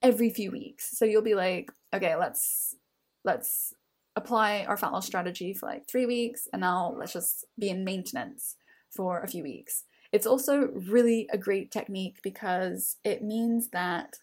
every 0.00 0.30
few 0.30 0.52
weeks. 0.52 0.96
So 0.96 1.04
you'll 1.04 1.22
be 1.22 1.34
like, 1.34 1.72
okay, 1.92 2.14
let's 2.14 2.76
let's 3.24 3.74
apply 4.14 4.64
our 4.68 4.76
fat 4.76 4.92
loss 4.92 5.06
strategy 5.06 5.52
for 5.52 5.66
like 5.66 5.88
three 5.90 6.06
weeks, 6.06 6.46
and 6.52 6.60
now 6.60 6.94
let's 6.96 7.12
just 7.12 7.44
be 7.58 7.68
in 7.68 7.82
maintenance 7.82 8.54
for 8.94 9.22
a 9.22 9.28
few 9.28 9.42
weeks. 9.42 9.82
It's 10.12 10.26
also 10.26 10.68
really 10.72 11.28
a 11.32 11.36
great 11.36 11.72
technique 11.72 12.20
because 12.22 12.94
it 13.02 13.24
means 13.24 13.70
that 13.70 14.20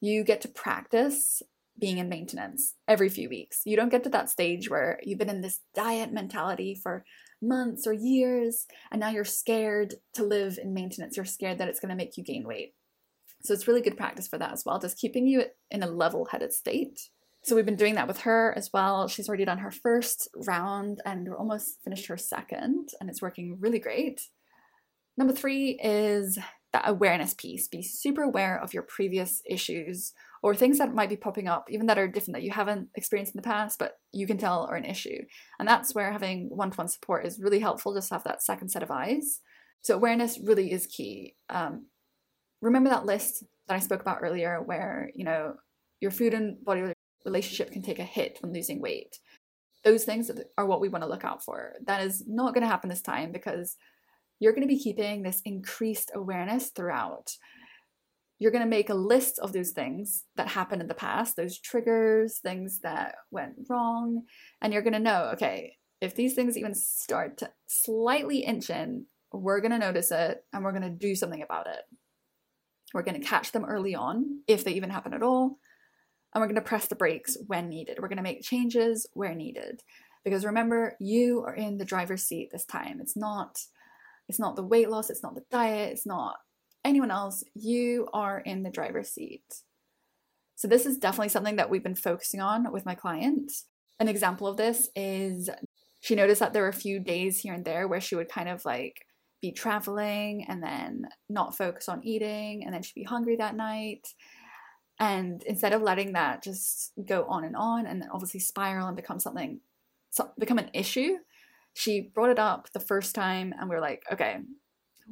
you 0.00 0.24
get 0.24 0.40
to 0.40 0.48
practice 0.48 1.42
being 1.78 1.98
in 1.98 2.08
maintenance 2.08 2.74
every 2.86 3.08
few 3.08 3.28
weeks. 3.28 3.62
You 3.64 3.76
don't 3.76 3.88
get 3.88 4.04
to 4.04 4.10
that 4.10 4.30
stage 4.30 4.70
where 4.70 5.00
you've 5.02 5.18
been 5.18 5.30
in 5.30 5.40
this 5.40 5.60
diet 5.74 6.12
mentality 6.12 6.78
for 6.80 7.04
months 7.40 7.86
or 7.86 7.92
years, 7.92 8.66
and 8.90 9.00
now 9.00 9.08
you're 9.08 9.24
scared 9.24 9.94
to 10.14 10.22
live 10.22 10.58
in 10.62 10.74
maintenance. 10.74 11.16
You're 11.16 11.26
scared 11.26 11.58
that 11.58 11.68
it's 11.68 11.80
going 11.80 11.90
to 11.90 11.96
make 11.96 12.16
you 12.16 12.22
gain 12.22 12.46
weight. 12.46 12.74
So 13.42 13.52
it's 13.52 13.66
really 13.66 13.80
good 13.80 13.96
practice 13.96 14.28
for 14.28 14.38
that 14.38 14.52
as 14.52 14.64
well, 14.64 14.78
just 14.78 14.98
keeping 14.98 15.26
you 15.26 15.44
in 15.70 15.82
a 15.82 15.88
level 15.88 16.26
headed 16.30 16.52
state. 16.52 17.00
So 17.44 17.56
we've 17.56 17.66
been 17.66 17.74
doing 17.74 17.96
that 17.96 18.06
with 18.06 18.20
her 18.20 18.54
as 18.56 18.70
well. 18.72 19.08
She's 19.08 19.28
already 19.28 19.44
done 19.44 19.58
her 19.58 19.72
first 19.72 20.28
round 20.46 21.00
and 21.04 21.26
we're 21.26 21.36
almost 21.36 21.82
finished 21.82 22.06
her 22.06 22.16
second, 22.16 22.90
and 23.00 23.10
it's 23.10 23.22
working 23.22 23.56
really 23.58 23.80
great. 23.80 24.20
Number 25.16 25.32
three 25.32 25.78
is 25.82 26.38
that 26.72 26.88
awareness 26.88 27.34
piece. 27.34 27.66
Be 27.66 27.82
super 27.82 28.22
aware 28.22 28.58
of 28.62 28.72
your 28.72 28.84
previous 28.84 29.42
issues 29.44 30.12
or 30.42 30.54
things 30.54 30.78
that 30.78 30.94
might 30.94 31.08
be 31.08 31.16
popping 31.16 31.46
up, 31.46 31.70
even 31.70 31.86
that 31.86 31.98
are 31.98 32.08
different 32.08 32.34
that 32.34 32.42
you 32.42 32.50
haven't 32.50 32.88
experienced 32.96 33.34
in 33.34 33.40
the 33.40 33.46
past, 33.46 33.78
but 33.78 33.98
you 34.10 34.26
can 34.26 34.38
tell 34.38 34.64
are 34.64 34.74
an 34.74 34.84
issue. 34.84 35.22
And 35.58 35.68
that's 35.68 35.94
where 35.94 36.10
having 36.10 36.48
one 36.50 36.72
to 36.72 36.76
one 36.76 36.88
support 36.88 37.24
is 37.24 37.38
really 37.40 37.60
helpful, 37.60 37.94
just 37.94 38.08
to 38.08 38.14
have 38.14 38.24
that 38.24 38.42
second 38.42 38.68
set 38.68 38.82
of 38.82 38.90
eyes. 38.90 39.40
So, 39.82 39.94
awareness 39.94 40.38
really 40.38 40.72
is 40.72 40.86
key. 40.86 41.36
Um, 41.48 41.86
remember 42.60 42.90
that 42.90 43.06
list 43.06 43.44
that 43.68 43.76
I 43.76 43.78
spoke 43.78 44.00
about 44.00 44.18
earlier, 44.22 44.60
where, 44.60 45.10
you 45.14 45.24
know, 45.24 45.54
your 46.00 46.10
food 46.10 46.34
and 46.34 46.62
body 46.64 46.92
relationship 47.24 47.72
can 47.72 47.82
take 47.82 48.00
a 48.00 48.04
hit 48.04 48.38
when 48.40 48.52
losing 48.52 48.80
weight. 48.80 49.18
Those 49.84 50.04
things 50.04 50.30
are 50.58 50.66
what 50.66 50.80
we 50.80 50.88
want 50.88 51.02
to 51.02 51.08
look 51.08 51.24
out 51.24 51.44
for. 51.44 51.74
That 51.86 52.02
is 52.02 52.24
not 52.26 52.54
going 52.54 52.62
to 52.62 52.68
happen 52.68 52.90
this 52.90 53.02
time 53.02 53.32
because 53.32 53.76
you're 54.40 54.52
going 54.52 54.66
to 54.66 54.74
be 54.74 54.78
keeping 54.78 55.22
this 55.22 55.40
increased 55.44 56.10
awareness 56.14 56.70
throughout. 56.70 57.36
You're 58.42 58.50
going 58.50 58.64
to 58.64 58.68
make 58.68 58.90
a 58.90 58.94
list 58.94 59.38
of 59.38 59.52
those 59.52 59.70
things 59.70 60.24
that 60.34 60.48
happened 60.48 60.82
in 60.82 60.88
the 60.88 60.94
past, 60.94 61.36
those 61.36 61.60
triggers, 61.60 62.38
things 62.38 62.80
that 62.80 63.14
went 63.30 63.54
wrong, 63.68 64.24
and 64.60 64.72
you're 64.72 64.82
going 64.82 64.94
to 64.94 64.98
know, 64.98 65.30
okay, 65.34 65.76
if 66.00 66.16
these 66.16 66.34
things 66.34 66.58
even 66.58 66.74
start 66.74 67.38
to 67.38 67.50
slightly 67.68 68.38
inch 68.38 68.68
in, 68.68 69.06
we're 69.32 69.60
going 69.60 69.70
to 69.70 69.78
notice 69.78 70.10
it 70.10 70.44
and 70.52 70.64
we're 70.64 70.72
going 70.72 70.82
to 70.82 70.90
do 70.90 71.14
something 71.14 71.40
about 71.40 71.68
it. 71.68 71.82
We're 72.92 73.04
going 73.04 73.20
to 73.20 73.24
catch 73.24 73.52
them 73.52 73.64
early 73.64 73.94
on, 73.94 74.40
if 74.48 74.64
they 74.64 74.72
even 74.72 74.90
happen 74.90 75.14
at 75.14 75.22
all, 75.22 75.58
and 76.34 76.40
we're 76.40 76.48
going 76.48 76.56
to 76.56 76.62
press 76.62 76.88
the 76.88 76.96
brakes 76.96 77.36
when 77.46 77.68
needed. 77.68 77.98
We're 78.00 78.08
going 78.08 78.16
to 78.16 78.24
make 78.24 78.42
changes 78.42 79.06
where 79.12 79.36
needed. 79.36 79.84
Because 80.24 80.44
remember, 80.44 80.96
you 80.98 81.44
are 81.46 81.54
in 81.54 81.78
the 81.78 81.84
driver's 81.84 82.24
seat 82.24 82.48
this 82.50 82.64
time. 82.64 82.98
It's 83.00 83.16
not 83.16 83.60
it's 84.28 84.40
not 84.40 84.56
the 84.56 84.64
weight 84.64 84.90
loss, 84.90 85.10
it's 85.10 85.22
not 85.22 85.36
the 85.36 85.44
diet, 85.48 85.92
it's 85.92 86.06
not 86.06 86.38
anyone 86.84 87.10
else. 87.10 87.44
You 87.54 88.08
are 88.12 88.40
in 88.40 88.62
the 88.62 88.70
driver's 88.70 89.10
seat. 89.10 89.62
So, 90.56 90.68
this 90.68 90.86
is 90.86 90.98
definitely 90.98 91.30
something 91.30 91.56
that 91.56 91.70
we've 91.70 91.82
been 91.82 91.94
focusing 91.94 92.40
on 92.40 92.72
with 92.72 92.86
my 92.86 92.94
client. 92.94 93.52
An 93.98 94.08
example 94.08 94.46
of 94.46 94.56
this 94.56 94.88
is 94.94 95.50
she 96.00 96.14
noticed 96.14 96.40
that 96.40 96.52
there 96.52 96.62
were 96.62 96.68
a 96.68 96.72
few 96.72 97.00
days 97.00 97.40
here 97.40 97.54
and 97.54 97.64
there 97.64 97.86
where 97.86 98.00
she 98.00 98.16
would 98.16 98.28
kind 98.28 98.48
of 98.48 98.64
like 98.64 99.06
be 99.40 99.52
traveling 99.52 100.44
and 100.48 100.62
then 100.62 101.06
not 101.28 101.56
focus 101.56 101.88
on 101.88 102.04
eating, 102.04 102.64
and 102.64 102.72
then 102.72 102.82
she'd 102.82 102.94
be 102.94 103.04
hungry 103.04 103.36
that 103.36 103.56
night. 103.56 104.06
And 105.00 105.42
instead 105.44 105.72
of 105.72 105.82
letting 105.82 106.12
that 106.12 106.42
just 106.44 106.92
go 107.04 107.24
on 107.24 107.44
and 107.44 107.56
on 107.56 107.86
and 107.86 108.00
then 108.00 108.08
obviously 108.12 108.40
spiral 108.40 108.86
and 108.86 108.96
become 108.96 109.18
something, 109.18 109.60
become 110.38 110.58
an 110.58 110.70
issue, 110.74 111.16
she 111.74 112.10
brought 112.14 112.30
it 112.30 112.38
up 112.38 112.68
the 112.72 112.80
first 112.80 113.14
time 113.14 113.52
and 113.58 113.68
we 113.68 113.74
are 113.74 113.80
like, 113.80 114.04
okay, 114.12 114.38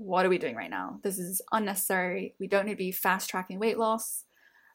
what 0.00 0.24
are 0.24 0.30
we 0.30 0.38
doing 0.38 0.56
right 0.56 0.70
now? 0.70 0.98
This 1.02 1.18
is 1.18 1.42
unnecessary. 1.52 2.34
We 2.40 2.46
don't 2.46 2.64
need 2.64 2.72
to 2.72 2.78
be 2.78 2.90
fast 2.90 3.28
tracking 3.28 3.58
weight 3.58 3.78
loss. 3.78 4.24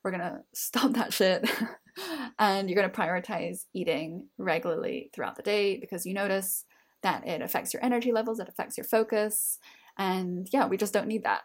We're 0.03 0.11
gonna 0.11 0.43
stop 0.53 0.93
that 0.93 1.13
shit. 1.13 1.49
and 2.39 2.69
you're 2.69 2.75
gonna 2.75 2.93
prioritize 2.93 3.65
eating 3.73 4.27
regularly 4.37 5.09
throughout 5.13 5.35
the 5.35 5.41
day 5.41 5.77
because 5.77 6.05
you 6.05 6.13
notice 6.13 6.65
that 7.01 7.27
it 7.27 7.41
affects 7.41 7.73
your 7.73 7.83
energy 7.83 8.11
levels, 8.11 8.39
it 8.39 8.47
affects 8.47 8.77
your 8.77 8.85
focus. 8.85 9.57
And 9.97 10.47
yeah, 10.53 10.67
we 10.67 10.77
just 10.77 10.93
don't 10.93 11.07
need 11.07 11.23
that. 11.23 11.41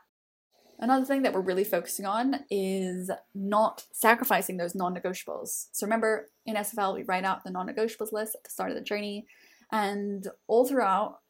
Another 0.79 1.05
thing 1.05 1.23
that 1.23 1.33
we're 1.33 1.41
really 1.41 1.65
focusing 1.65 2.05
on 2.07 2.41
is 2.51 3.11
not 3.35 3.85
sacrificing 3.93 4.59
those 4.59 4.75
non 4.75 4.95
negotiables. 4.95 5.69
So 5.73 5.87
remember, 5.87 6.29
in 6.45 6.57
SFL, 6.57 6.95
we 6.95 7.03
write 7.03 7.25
out 7.25 7.45
the 7.45 7.51
non 7.51 7.67
negotiables 7.67 8.13
list 8.13 8.35
at 8.35 8.45
the 8.45 8.51
start 8.51 8.71
of 8.71 8.77
the 8.77 8.83
journey. 8.83 9.27
And 9.73 10.27
all 10.49 10.67
throughout, 10.67 11.21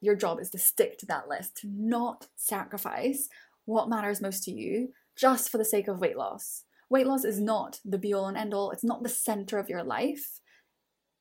your 0.00 0.16
job 0.16 0.40
is 0.40 0.50
to 0.50 0.58
stick 0.58 0.98
to 0.98 1.06
that 1.06 1.28
list, 1.28 1.56
to 1.58 1.68
not 1.68 2.26
sacrifice 2.36 3.28
what 3.64 3.88
matters 3.88 4.20
most 4.20 4.44
to 4.44 4.50
you 4.50 4.90
just 5.16 5.50
for 5.50 5.58
the 5.58 5.64
sake 5.64 5.88
of 5.88 5.98
weight 5.98 6.16
loss. 6.16 6.64
Weight 6.90 7.06
loss 7.06 7.24
is 7.24 7.40
not 7.40 7.80
the 7.84 7.98
be 7.98 8.14
all 8.14 8.26
and 8.26 8.36
end 8.36 8.54
all, 8.54 8.70
it's 8.70 8.84
not 8.84 9.02
the 9.02 9.08
center 9.08 9.58
of 9.58 9.68
your 9.68 9.82
life. 9.82 10.40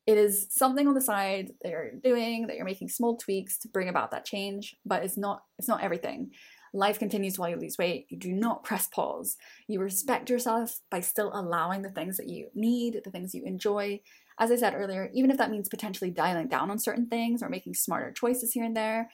It 0.06 0.18
is 0.18 0.48
something 0.50 0.88
on 0.88 0.94
the 0.94 1.02
side 1.02 1.52
that 1.62 1.70
you're 1.70 1.92
doing, 2.02 2.48
that 2.48 2.56
you're 2.56 2.64
making 2.64 2.88
small 2.88 3.18
tweaks 3.18 3.58
to 3.60 3.68
bring 3.68 3.90
about 3.90 4.12
that 4.12 4.24
change, 4.24 4.76
but 4.86 5.04
it's 5.04 5.18
not 5.18 5.44
it's 5.60 5.68
not 5.68 5.84
everything. 5.84 6.32
Life 6.74 7.00
continues 7.00 7.38
while 7.38 7.50
you 7.50 7.58
lose 7.58 7.78
weight. 7.78 8.06
You 8.10 8.18
do 8.18 8.32
not 8.32 8.64
press 8.64 8.88
pause. 8.88 9.36
You 9.68 9.80
respect 9.82 10.30
yourself 10.30 10.80
by 10.90 11.02
still 11.02 11.32
allowing 11.34 11.82
the 11.82 11.90
things 11.90 12.18
that 12.18 12.30
you 12.30 12.50
need, 12.54 13.02
the 13.04 13.12
things 13.12 13.34
you 13.34 13.44
enjoy, 13.46 14.00
as 14.40 14.52
I 14.52 14.56
said 14.56 14.76
earlier, 14.76 15.10
even 15.14 15.32
if 15.32 15.38
that 15.38 15.52
means 15.52 15.70
potentially 15.70 16.12
dialing 16.12 16.48
down 16.48 16.70
on 16.70 16.80
certain 16.80 17.08
things 17.08 17.42
or 17.42 17.50
making 17.50 17.74
smarter 17.74 18.12
choices 18.12 18.54
here 18.54 18.64
and 18.64 18.76
there, 18.76 19.10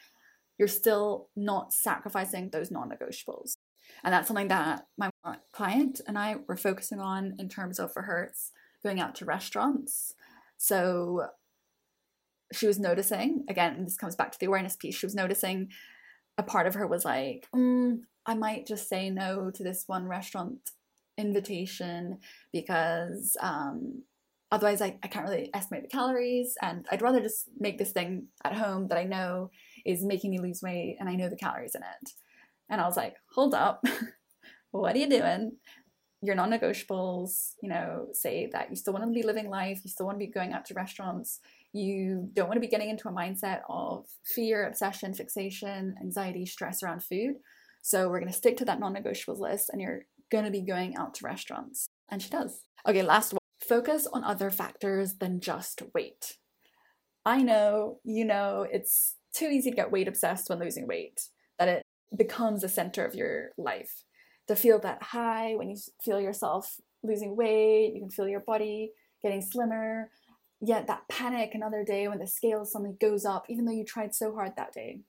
you're 0.58 0.68
still 0.68 1.30
not 1.36 1.74
sacrificing 1.74 2.50
those 2.50 2.72
non 2.72 2.90
negotiables. 2.90 3.54
And 4.04 4.14
that's 4.14 4.28
something 4.28 4.50
that 4.50 4.86
my 4.98 5.10
client 5.54 6.02
and 6.08 6.18
I 6.18 6.38
were 6.48 6.58
focusing 6.58 7.00
on 7.00 7.36
in 7.40 7.48
terms 7.48 7.80
of 7.80 7.94
for 7.94 8.02
her, 8.02 8.32
going 8.84 9.00
out 9.00 9.16
to 9.16 9.26
restaurants. 9.26 10.14
So 10.58 11.28
she 12.52 12.68
was 12.68 12.80
noticing, 12.80 13.46
again, 13.50 13.84
this 13.84 13.98
comes 13.98 14.16
back 14.16 14.32
to 14.32 14.40
the 14.40 14.46
awareness 14.46 14.76
piece, 14.76 14.96
she 14.96 15.06
was 15.06 15.16
noticing 15.16 15.70
a 16.38 16.44
part 16.44 16.68
of 16.68 16.74
her 16.76 16.88
was 16.88 17.06
like, 17.06 17.48
mm, 17.56 18.00
I 18.26 18.34
might 18.34 18.68
just 18.68 18.90
say 18.90 19.10
no 19.10 19.52
to 19.52 19.64
this 19.64 19.84
one 19.88 20.08
restaurant 20.08 20.72
invitation 21.18 22.20
because 22.52 23.38
um, 23.40 24.04
Otherwise, 24.54 24.84
I, 24.84 25.00
I 25.02 25.08
can't 25.08 25.28
really 25.28 25.50
estimate 25.56 25.82
the 25.82 25.88
calories, 25.88 26.54
and 26.62 26.86
I'd 26.92 27.02
rather 27.02 27.20
just 27.20 27.50
make 27.58 27.80
this 27.80 27.92
thing 27.92 28.28
at 28.44 28.54
home 28.54 28.88
that 28.89 29.00
I 29.00 29.04
know 29.04 29.50
is 29.84 30.06
making 30.06 30.30
me 30.30 30.38
lose 30.38 30.62
weight 30.62 30.98
and 31.00 31.10
I 31.10 31.16
know 31.16 31.28
the 31.28 31.36
calories 31.36 31.74
in 31.74 31.82
it. 31.82 32.12
And 32.70 32.80
I 32.80 32.86
was 32.86 32.96
like, 32.96 33.16
hold 33.34 33.56
up, 33.56 33.84
what 34.72 34.96
are 34.96 35.00
you 35.00 35.10
doing? 35.10 35.54
Your 36.22 36.36
non 36.36 36.52
negotiables, 36.52 37.54
you 37.63 37.70
know, 37.70 38.10
say 38.13 38.48
that 38.54 38.70
you 38.70 38.76
still 38.76 38.94
want 38.94 39.04
to 39.04 39.12
be 39.12 39.26
living 39.26 39.50
life, 39.50 39.82
you 39.84 39.89
still 39.89 40.06
want 40.06 40.20
to 40.20 40.26
be 40.26 40.32
going 40.32 40.54
out 40.54 40.66
to 40.66 40.76
restaurants, 40.76 41.39
you 41.74 42.30
don't 42.34 42.48
want 42.48 42.58
to 42.58 42.62
be 42.62 42.68
getting 42.68 42.92
into 42.92 43.10
a 43.10 43.12
mindset 43.12 43.62
of 43.68 44.06
fear, 44.24 44.68
obsession, 44.68 45.16
fixation, 45.16 45.96
anxiety, 46.00 46.46
stress 46.46 46.84
around 46.84 47.02
food. 47.02 47.38
So 47.82 48.08
we're 48.08 48.20
going 48.20 48.32
to 48.32 48.38
stick 48.38 48.58
to 48.58 48.66
that 48.66 48.80
non 48.80 48.94
negotiables 48.94 49.39
list 49.39 49.72
and 49.72 49.82
you're 49.82 50.02
going 50.32 50.46
to 50.46 50.52
be 50.52 50.62
going 50.62 50.96
out 50.96 51.16
to 51.16 51.26
restaurants. 51.26 51.88
And 52.12 52.22
she 52.22 52.30
does. 52.30 52.62
Okay, 52.88 53.02
last 53.02 53.34
one 53.34 53.43
focus 53.74 54.08
on 54.14 54.24
other 54.24 54.52
factors 54.52 55.16
than 55.16 55.40
just 55.40 55.82
weight. 55.96 56.38
I 57.26 57.42
know, 57.42 57.98
you 58.04 58.24
know, 58.24 58.68
it's 58.72 59.16
too 59.36 59.48
easy 59.48 59.72
to 59.72 59.76
get 59.76 59.92
weight 59.92 60.08
obsessed 60.08 60.48
when 60.48 60.60
losing 60.60 60.86
weight, 60.86 61.22
that 61.58 61.68
it 61.68 61.82
becomes 62.16 62.62
the 62.62 62.70
center 62.70 63.04
of 63.04 63.16
your 63.16 63.50
life. 63.58 64.04
To 64.48 64.56
feel 64.56 64.78
that 64.82 65.02
high 65.02 65.56
when 65.56 65.72
you 65.72 65.78
feel 66.04 66.22
yourself 66.22 66.76
losing 67.02 67.36
weight, 67.36 67.94
you 67.96 68.02
can 68.02 68.12
feel 68.12 68.28
your 68.28 68.42
body 68.42 68.92
getting 69.24 69.42
slimmer, 69.42 70.12
yet 70.62 70.86
that 70.86 71.08
panic 71.10 71.56
another 71.56 71.84
day 71.84 72.08
when 72.08 72.20
the 72.20 72.28
scale 72.28 72.66
suddenly 72.66 72.96
goes 73.02 73.26
up, 73.26 73.46
even 73.50 73.66
though 73.66 73.72
you 73.72 73.86
tried 73.86 74.14
so 74.14 74.36
hard 74.36 74.52
that 74.56 74.74
day. 74.74 75.00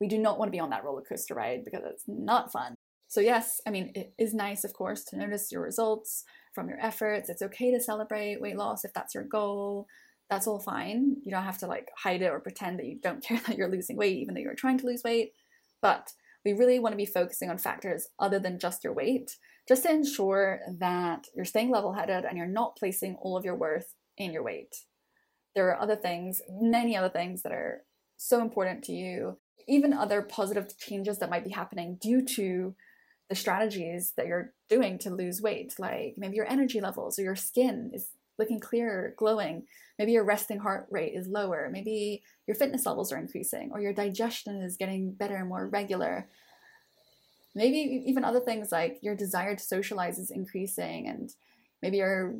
We 0.00 0.06
do 0.06 0.18
not 0.18 0.38
want 0.38 0.50
to 0.50 0.56
be 0.56 0.60
on 0.60 0.70
that 0.70 0.84
roller 0.84 1.02
coaster 1.02 1.34
ride 1.34 1.64
because 1.64 1.82
it's 1.84 2.04
not 2.06 2.52
fun. 2.52 2.76
So, 3.08 3.20
yes, 3.20 3.60
I 3.66 3.70
mean, 3.70 3.90
it 3.96 4.14
is 4.18 4.34
nice, 4.34 4.62
of 4.62 4.72
course, 4.72 5.02
to 5.06 5.16
notice 5.16 5.50
your 5.50 5.62
results 5.62 6.24
from 6.54 6.68
your 6.68 6.78
efforts. 6.80 7.28
It's 7.28 7.42
okay 7.42 7.72
to 7.72 7.80
celebrate 7.80 8.40
weight 8.40 8.56
loss 8.56 8.84
if 8.84 8.92
that's 8.92 9.14
your 9.14 9.24
goal. 9.24 9.86
That's 10.30 10.46
all 10.46 10.60
fine. 10.60 11.16
You 11.24 11.30
don't 11.30 11.44
have 11.44 11.58
to 11.58 11.66
like 11.66 11.90
hide 11.96 12.22
it 12.22 12.30
or 12.30 12.40
pretend 12.40 12.78
that 12.78 12.86
you 12.86 12.98
don't 13.02 13.22
care 13.26 13.40
that 13.46 13.56
you're 13.56 13.70
losing 13.70 13.96
weight, 13.96 14.18
even 14.18 14.34
though 14.34 14.40
you're 14.40 14.54
trying 14.54 14.78
to 14.78 14.86
lose 14.86 15.02
weight. 15.04 15.32
But 15.80 16.12
we 16.44 16.52
really 16.52 16.78
want 16.78 16.92
to 16.92 16.96
be 16.96 17.06
focusing 17.06 17.50
on 17.50 17.58
factors 17.58 18.08
other 18.18 18.38
than 18.38 18.58
just 18.58 18.82
your 18.82 18.92
weight, 18.92 19.36
just 19.68 19.84
to 19.84 19.90
ensure 19.90 20.60
that 20.78 21.26
you're 21.34 21.44
staying 21.44 21.70
level 21.70 21.92
headed 21.92 22.24
and 22.24 22.36
you're 22.36 22.46
not 22.46 22.76
placing 22.76 23.16
all 23.16 23.36
of 23.36 23.44
your 23.44 23.54
worth 23.54 23.94
in 24.16 24.32
your 24.32 24.42
weight. 24.42 24.74
There 25.54 25.68
are 25.68 25.80
other 25.80 25.96
things, 25.96 26.40
many 26.50 26.96
other 26.96 27.08
things 27.08 27.42
that 27.42 27.52
are 27.52 27.82
so 28.16 28.40
important 28.40 28.82
to 28.84 28.92
you, 28.92 29.38
even 29.68 29.92
other 29.92 30.22
positive 30.22 30.76
changes 30.78 31.18
that 31.18 31.30
might 31.30 31.44
be 31.44 31.50
happening 31.50 31.98
due 32.00 32.24
to 32.24 32.74
the 33.32 33.36
strategies 33.36 34.12
that 34.18 34.26
you're 34.26 34.52
doing 34.68 34.98
to 34.98 35.08
lose 35.08 35.40
weight, 35.40 35.72
like 35.78 36.16
maybe 36.18 36.36
your 36.36 36.50
energy 36.50 36.82
levels 36.82 37.18
or 37.18 37.22
your 37.22 37.34
skin 37.34 37.90
is 37.94 38.10
looking 38.38 38.60
clearer, 38.60 39.14
glowing. 39.16 39.62
Maybe 39.98 40.12
your 40.12 40.24
resting 40.24 40.58
heart 40.58 40.86
rate 40.90 41.14
is 41.14 41.28
lower. 41.28 41.70
Maybe 41.72 42.22
your 42.46 42.56
fitness 42.56 42.84
levels 42.84 43.10
are 43.10 43.16
increasing, 43.16 43.70
or 43.72 43.80
your 43.80 43.94
digestion 43.94 44.60
is 44.60 44.76
getting 44.76 45.14
better 45.14 45.36
and 45.36 45.48
more 45.48 45.66
regular. 45.66 46.28
Maybe 47.54 48.04
even 48.06 48.22
other 48.22 48.40
things 48.40 48.70
like 48.70 48.98
your 49.00 49.14
desire 49.14 49.56
to 49.56 49.64
socialize 49.64 50.18
is 50.18 50.30
increasing, 50.30 51.08
and 51.08 51.30
maybe 51.80 51.96
your 51.96 52.34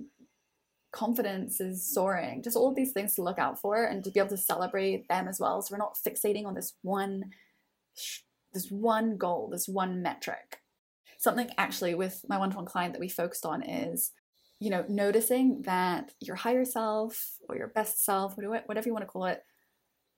confidence 0.90 1.58
is 1.58 1.90
soaring. 1.90 2.42
Just 2.42 2.56
all 2.58 2.74
these 2.74 2.92
things 2.92 3.14
to 3.14 3.22
look 3.22 3.38
out 3.38 3.58
for 3.58 3.84
and 3.84 4.04
to 4.04 4.10
be 4.10 4.20
able 4.20 4.28
to 4.28 4.36
celebrate 4.36 5.08
them 5.08 5.26
as 5.26 5.40
well. 5.40 5.62
So 5.62 5.72
we're 5.72 5.78
not 5.78 5.96
fixating 6.06 6.44
on 6.44 6.52
this 6.52 6.74
one, 6.82 7.30
this 8.52 8.70
one 8.70 9.16
goal, 9.16 9.48
this 9.50 9.66
one 9.66 10.02
metric. 10.02 10.58
Something 11.22 11.50
actually 11.56 11.94
with 11.94 12.24
my 12.28 12.36
one-to-one 12.36 12.66
client 12.66 12.94
that 12.94 13.00
we 13.00 13.08
focused 13.08 13.46
on 13.46 13.62
is 13.62 14.12
you 14.62 14.70
know, 14.70 14.84
noticing 14.88 15.60
that 15.62 16.12
your 16.20 16.36
higher 16.36 16.64
self 16.64 17.34
or 17.48 17.56
your 17.56 17.66
best 17.66 18.04
self, 18.04 18.36
whatever 18.36 18.86
you 18.86 18.92
want 18.92 19.02
to 19.02 19.10
call 19.10 19.24
it, 19.24 19.42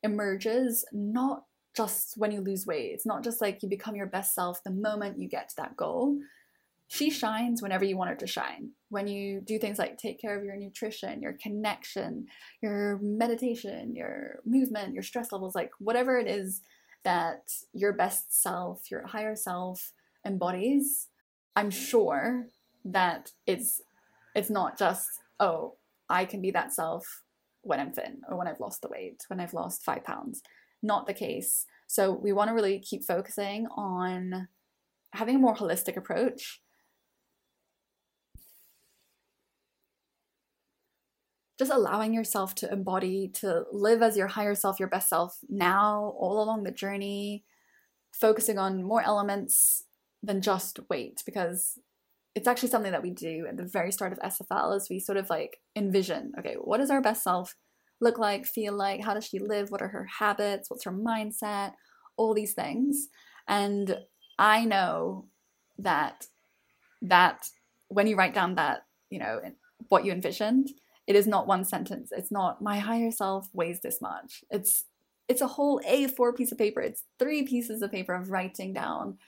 emerges 0.03 0.85
not 0.93 1.45
just 1.75 2.19
when 2.19 2.31
you 2.31 2.43
lose 2.43 2.67
weight. 2.67 2.91
It's 2.93 3.07
not 3.07 3.25
just 3.25 3.41
like 3.41 3.63
you 3.63 3.71
become 3.71 3.97
your 3.97 4.07
best 4.07 4.35
self 4.35 4.63
the 4.63 4.71
moment 4.71 5.19
you 5.19 5.31
get 5.31 5.49
to 5.49 5.57
that 5.57 5.79
goal. 5.79 6.19
She 6.89 7.09
shines 7.09 7.63
whenever 7.63 7.87
you 7.87 7.97
want 7.97 8.11
her 8.11 8.17
to 8.17 8.27
shine. 8.27 8.73
When 8.91 9.07
you 9.07 9.41
do 9.41 9.59
things 9.59 9.79
like 9.79 9.97
take 9.97 10.21
care 10.21 10.39
of 10.39 10.45
your 10.45 10.57
nutrition, 10.57 11.23
your 11.23 11.39
connection, 11.43 12.27
your 12.61 12.99
meditation, 13.03 13.97
your 13.97 14.41
movement, 14.45 14.93
your 14.93 15.03
stress 15.03 15.33
levels, 15.33 15.55
like 15.55 15.71
whatever 15.79 16.19
it 16.19 16.27
is 16.27 16.61
that 17.03 17.51
your 17.73 17.95
best 17.95 18.43
self, 18.43 18.91
your 18.91 19.07
higher 19.07 19.37
self 19.37 19.91
embodies, 20.25 21.09
I'm 21.57 21.71
sure 21.71 22.47
that 22.85 23.33
it's 23.47 23.81
it's 24.35 24.51
not 24.51 24.79
just, 24.79 25.09
oh, 25.39 25.77
I 26.09 26.25
can 26.25 26.43
be 26.43 26.51
that 26.51 26.73
self 26.73 27.23
when 27.63 27.81
I'm 27.81 27.93
thin 27.93 28.21
or 28.29 28.37
when 28.37 28.49
I've 28.49 28.61
lost 28.61 28.83
the 28.83 28.89
weight, 28.89 29.23
when 29.29 29.41
I've 29.41 29.55
lost 29.55 29.85
five 29.85 30.05
pounds. 30.05 30.43
Not 30.83 31.07
the 31.07 31.15
case. 31.15 31.67
So 31.87 32.13
we 32.13 32.33
want 32.33 32.49
to 32.49 32.55
really 32.55 32.81
keep 32.81 33.05
focusing 33.05 33.67
on 33.77 34.49
having 35.13 35.37
a 35.37 35.39
more 35.39 35.55
holistic 35.55 35.97
approach. 35.97 36.61
Just 41.57 41.71
allowing 41.71 42.13
yourself 42.13 42.55
to 42.57 42.73
embody, 42.73 43.29
to 43.35 43.63
live 43.71 44.03
as 44.03 44.17
your 44.17 44.27
higher 44.27 44.57
self, 44.57 44.81
your 44.81 44.89
best 44.89 45.09
self 45.09 45.39
now, 45.49 46.15
all 46.19 46.43
along 46.43 46.65
the 46.65 46.73
journey, 46.73 47.45
focusing 48.13 48.59
on 48.59 48.83
more 48.83 49.03
elements 49.03 49.85
than 50.25 50.41
just 50.41 50.81
weight 50.89 51.23
because 51.27 51.79
it's 52.35 52.49
actually 52.49 52.69
something 52.69 52.93
that 52.93 53.03
we 53.03 53.11
do 53.11 53.47
at 53.49 53.57
the 53.57 53.65
very 53.65 53.93
start 53.93 54.13
of 54.13 54.19
SFL 54.19 54.77
is 54.77 54.89
we 54.91 54.99
sort 54.99 55.19
of 55.19 55.31
like 55.31 55.59
envision, 55.77 56.33
okay, 56.39 56.55
what 56.55 56.79
does 56.79 56.91
our 56.91 57.01
best 57.01 57.23
self 57.23 57.55
look 58.01 58.19
like, 58.19 58.45
feel 58.45 58.75
like? 58.75 59.03
How 59.03 59.15
does 59.15 59.27
she 59.27 59.39
live? 59.39 59.71
What 59.71 59.83
are 59.83 59.89
her 59.89 60.07
habits? 60.19 60.69
What's 60.69 60.85
her 60.85 60.93
mindset? 60.93 61.73
All 62.17 62.35
these 62.35 62.53
things. 62.53 63.09
And 63.47 63.99
I 64.39 64.65
know 64.65 65.27
that 65.79 66.27
that 67.03 67.47
when 67.89 68.07
you 68.07 68.17
write 68.17 68.35
down 68.35 68.55
that, 68.55 68.87
you 69.11 69.19
know, 69.19 69.41
what 69.89 70.05
you 70.05 70.13
envisioned, 70.13 70.71
it 71.07 71.15
is 71.15 71.27
not 71.27 71.47
one 71.47 71.65
sentence. 71.65 72.11
It's 72.11 72.33
not 72.33 72.63
my 72.63 72.79
higher 72.79 73.11
self 73.11 73.49
weighs 73.53 73.81
this 73.81 74.01
much. 74.01 74.43
It's 74.51 74.85
it's 75.29 75.41
a 75.41 75.47
whole 75.47 75.81
A4 75.89 76.37
piece 76.37 76.53
of 76.53 76.59
paper. 76.59 76.81
It's 76.81 77.05
three 77.19 77.45
pieces 77.45 77.81
of 77.81 77.93
paper 77.93 78.15
of 78.15 78.31
writing 78.31 78.73
down 78.73 79.19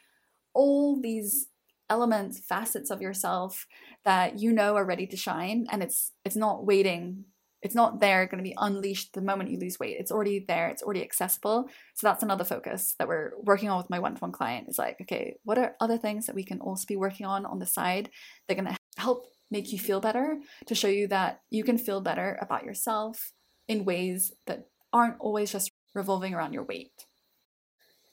all 0.57 0.99
these 1.01 1.49
elements, 1.89 2.41
facets 2.41 2.91
of 2.91 3.01
yourself 3.01 3.67
that 4.05 4.39
you 4.39 4.53
know 4.53 4.75
are 4.75 4.85
ready 4.85 5.07
to 5.07 5.17
shine 5.17 5.67
and 5.71 5.83
it's 5.83 6.13
it's 6.25 6.35
not 6.35 6.67
waiting. 6.67 7.25
It's 7.63 7.75
not 7.75 8.01
there 8.01 8.27
going 8.27 8.39
to 8.39 8.49
be 8.49 8.57
unleashed 8.57 9.13
the 9.13 9.21
moment 9.21 9.51
you 9.51 9.59
lose 9.59 9.79
weight. 9.79 9.97
It's 9.99 10.13
already 10.13 10.45
there. 10.47 10.69
It's 10.69 10.83
already 10.83 11.03
accessible. 11.03 11.69
So 11.95 12.07
that's 12.07 12.23
another 12.23 12.45
focus 12.45 12.95
that 12.99 13.09
we're 13.09 13.33
working 13.43 13.69
on 13.69 13.79
with 13.79 13.91
my 13.91 13.99
one-to-one 13.99 14.33
client. 14.33 14.69
Is 14.69 14.79
like 14.79 14.97
okay 15.03 15.37
what 15.45 15.59
are 15.59 15.77
other 15.81 15.99
things 15.99 16.27
that 16.27 16.35
we 16.35 16.45
can 16.45 16.61
also 16.61 16.85
be 16.89 16.97
working 16.97 17.27
on 17.27 17.47
on 17.47 17.59
the 17.59 17.67
side 17.67 18.11
that 18.49 18.55
are 18.57 18.63
going 18.63 18.75
to 18.75 18.81
help 18.97 19.27
make 19.51 19.73
you 19.73 19.79
feel 19.79 20.01
better 20.01 20.39
to 20.67 20.75
show 20.75 20.89
you 20.89 21.07
that 21.09 21.41
you 21.51 21.63
can 21.63 21.79
feel 21.79 22.01
better 22.01 22.39
about 22.41 22.65
yourself 22.65 23.33
in 23.69 23.85
ways 23.85 24.33
that 24.47 24.67
aren't 24.93 25.21
always 25.21 25.53
just 25.53 25.71
revolving 25.95 26.35
around 26.35 26.53
your 26.53 26.65
weight? 26.65 26.93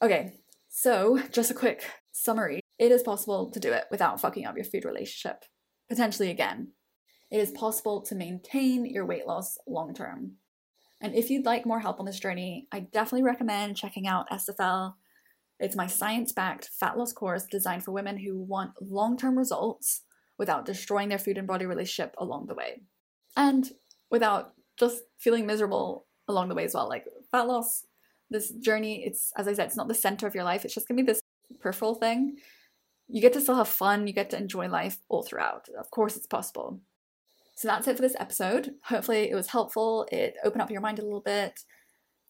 Okay 0.01 0.33
so 0.75 1.19
just 1.31 1.51
a 1.51 1.53
quick 1.53 1.83
summary 2.13 2.63
it 2.79 2.91
is 2.91 3.03
possible 3.03 3.49
to 3.51 3.59
do 3.59 3.71
it 3.71 3.85
without 3.91 4.19
fucking 4.19 4.45
up 4.45 4.55
your 4.55 4.65
food 4.65 4.85
relationship. 4.85 5.45
Potentially 5.89 6.29
again. 6.29 6.71
It 7.31 7.37
is 7.37 7.51
possible 7.51 8.01
to 8.01 8.15
maintain 8.15 8.85
your 8.85 9.05
weight 9.05 9.25
loss 9.25 9.57
long 9.67 9.93
term. 9.93 10.33
And 11.01 11.15
if 11.15 11.29
you'd 11.29 11.45
like 11.45 11.65
more 11.65 11.79
help 11.79 11.99
on 11.99 12.05
this 12.05 12.19
journey, 12.19 12.67
I 12.71 12.81
definitely 12.81 13.23
recommend 13.23 13.77
checking 13.77 14.07
out 14.07 14.29
SFL. 14.29 14.93
It's 15.59 15.75
my 15.75 15.87
science 15.87 16.31
backed 16.31 16.69
fat 16.79 16.97
loss 16.97 17.13
course 17.13 17.45
designed 17.49 17.83
for 17.83 17.91
women 17.91 18.17
who 18.17 18.37
want 18.37 18.73
long 18.81 19.17
term 19.17 19.37
results 19.37 20.01
without 20.37 20.65
destroying 20.65 21.09
their 21.09 21.19
food 21.19 21.37
and 21.37 21.47
body 21.47 21.65
relationship 21.65 22.15
along 22.17 22.47
the 22.47 22.55
way. 22.55 22.81
And 23.37 23.69
without 24.09 24.53
just 24.77 25.03
feeling 25.19 25.45
miserable 25.45 26.05
along 26.27 26.49
the 26.49 26.55
way 26.55 26.65
as 26.65 26.73
well. 26.73 26.89
Like 26.89 27.05
fat 27.31 27.47
loss, 27.47 27.85
this 28.29 28.51
journey, 28.51 29.03
it's, 29.05 29.31
as 29.37 29.47
I 29.47 29.53
said, 29.53 29.67
it's 29.67 29.77
not 29.77 29.87
the 29.87 29.93
center 29.93 30.27
of 30.27 30.35
your 30.35 30.43
life. 30.43 30.65
It's 30.65 30.73
just 30.73 30.87
gonna 30.87 31.01
be 31.01 31.05
this 31.05 31.21
peripheral 31.59 31.95
thing 31.95 32.37
you 33.07 33.21
get 33.21 33.33
to 33.33 33.41
still 33.41 33.55
have 33.55 33.67
fun, 33.67 34.07
you 34.07 34.13
get 34.13 34.29
to 34.31 34.37
enjoy 34.37 34.67
life 34.67 34.97
all 35.09 35.23
throughout. 35.23 35.67
Of 35.79 35.91
course, 35.91 36.15
it's 36.15 36.27
possible. 36.27 36.81
So 37.55 37.67
that's 37.67 37.87
it 37.87 37.95
for 37.95 38.01
this 38.01 38.15
episode. 38.19 38.73
Hopefully, 38.85 39.29
it 39.29 39.35
was 39.35 39.47
helpful. 39.47 40.07
It 40.11 40.35
opened 40.43 40.61
up 40.61 40.71
your 40.71 40.81
mind 40.81 40.99
a 40.99 41.03
little 41.03 41.21
bit, 41.21 41.59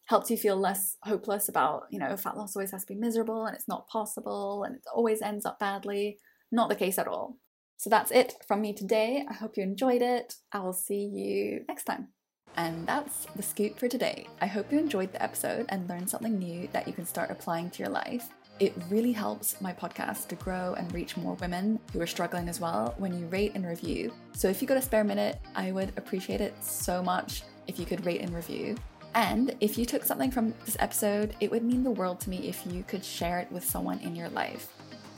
helped 0.06 0.28
you 0.28 0.36
feel 0.36 0.56
less 0.56 0.96
hopeless 1.02 1.48
about, 1.48 1.84
you 1.90 1.98
know, 1.98 2.16
fat 2.16 2.36
loss 2.36 2.54
always 2.54 2.72
has 2.72 2.84
to 2.84 2.92
be 2.92 3.00
miserable 3.00 3.46
and 3.46 3.56
it's 3.56 3.68
not 3.68 3.88
possible 3.88 4.64
and 4.64 4.76
it 4.76 4.82
always 4.94 5.22
ends 5.22 5.46
up 5.46 5.58
badly. 5.58 6.18
Not 6.52 6.68
the 6.68 6.74
case 6.74 6.98
at 6.98 7.08
all. 7.08 7.38
So 7.78 7.88
that's 7.88 8.10
it 8.10 8.34
from 8.46 8.60
me 8.60 8.74
today. 8.74 9.24
I 9.28 9.32
hope 9.32 9.56
you 9.56 9.62
enjoyed 9.62 10.02
it. 10.02 10.34
I 10.52 10.60
will 10.60 10.74
see 10.74 11.02
you 11.02 11.64
next 11.68 11.84
time. 11.84 12.08
And 12.56 12.86
that's 12.86 13.26
the 13.34 13.42
scoop 13.42 13.78
for 13.78 13.88
today. 13.88 14.28
I 14.40 14.46
hope 14.46 14.70
you 14.70 14.78
enjoyed 14.78 15.12
the 15.12 15.22
episode 15.22 15.66
and 15.70 15.88
learned 15.88 16.10
something 16.10 16.38
new 16.38 16.68
that 16.72 16.86
you 16.86 16.92
can 16.92 17.06
start 17.06 17.30
applying 17.30 17.70
to 17.70 17.82
your 17.82 17.90
life. 17.90 18.28
It 18.60 18.72
really 18.88 19.12
helps 19.12 19.60
my 19.60 19.72
podcast 19.72 20.28
to 20.28 20.36
grow 20.36 20.74
and 20.74 20.92
reach 20.94 21.16
more 21.16 21.34
women 21.34 21.80
who 21.92 22.00
are 22.00 22.06
struggling 22.06 22.48
as 22.48 22.60
well 22.60 22.94
when 22.98 23.18
you 23.18 23.26
rate 23.26 23.52
and 23.54 23.66
review. 23.66 24.12
So 24.32 24.48
if 24.48 24.62
you 24.62 24.68
got 24.68 24.76
a 24.76 24.82
spare 24.82 25.02
minute, 25.02 25.40
I 25.56 25.72
would 25.72 25.92
appreciate 25.96 26.40
it 26.40 26.54
so 26.62 27.02
much 27.02 27.42
if 27.66 27.78
you 27.78 27.84
could 27.84 28.06
rate 28.06 28.20
and 28.20 28.32
review. 28.34 28.76
And 29.14 29.54
if 29.60 29.76
you 29.76 29.84
took 29.84 30.04
something 30.04 30.30
from 30.30 30.54
this 30.64 30.76
episode, 30.78 31.34
it 31.40 31.50
would 31.50 31.64
mean 31.64 31.82
the 31.82 31.90
world 31.90 32.20
to 32.20 32.30
me 32.30 32.48
if 32.48 32.64
you 32.66 32.84
could 32.84 33.04
share 33.04 33.40
it 33.40 33.50
with 33.50 33.64
someone 33.64 33.98
in 34.00 34.14
your 34.14 34.28
life 34.28 34.68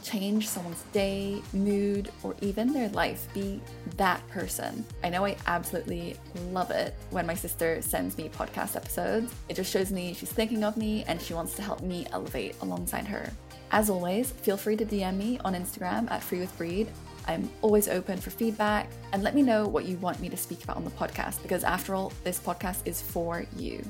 change 0.06 0.48
someone's 0.48 0.82
day, 0.92 1.42
mood, 1.52 2.10
or 2.22 2.36
even 2.40 2.72
their 2.72 2.88
life. 2.90 3.26
Be 3.34 3.60
that 3.96 4.26
person. 4.28 4.84
I 5.02 5.08
know 5.08 5.24
I 5.24 5.36
absolutely 5.46 6.16
love 6.52 6.70
it 6.70 6.94
when 7.10 7.26
my 7.26 7.34
sister 7.34 7.82
sends 7.82 8.16
me 8.16 8.28
podcast 8.28 8.76
episodes. 8.76 9.34
It 9.48 9.54
just 9.54 9.72
shows 9.72 9.90
me 9.90 10.14
she's 10.14 10.30
thinking 10.30 10.62
of 10.62 10.76
me 10.76 11.04
and 11.08 11.20
she 11.20 11.34
wants 11.34 11.54
to 11.54 11.62
help 11.62 11.82
me 11.82 12.06
elevate 12.12 12.54
alongside 12.62 13.06
her. 13.08 13.30
As 13.72 13.90
always, 13.90 14.30
feel 14.30 14.56
free 14.56 14.76
to 14.76 14.84
DM 14.84 15.16
me 15.16 15.40
on 15.44 15.54
Instagram 15.54 16.08
at 16.10 16.22
Free 16.22 16.38
with 16.38 16.56
Breed. 16.56 16.88
I'm 17.26 17.50
always 17.60 17.88
open 17.88 18.18
for 18.18 18.30
feedback 18.30 18.88
and 19.12 19.24
let 19.24 19.34
me 19.34 19.42
know 19.42 19.66
what 19.66 19.86
you 19.86 19.96
want 19.96 20.20
me 20.20 20.28
to 20.28 20.36
speak 20.36 20.62
about 20.62 20.76
on 20.76 20.84
the 20.84 20.90
podcast 20.90 21.42
because, 21.42 21.64
after 21.64 21.94
all, 21.96 22.12
this 22.22 22.38
podcast 22.38 22.78
is 22.84 23.02
for 23.02 23.44
you. 23.56 23.84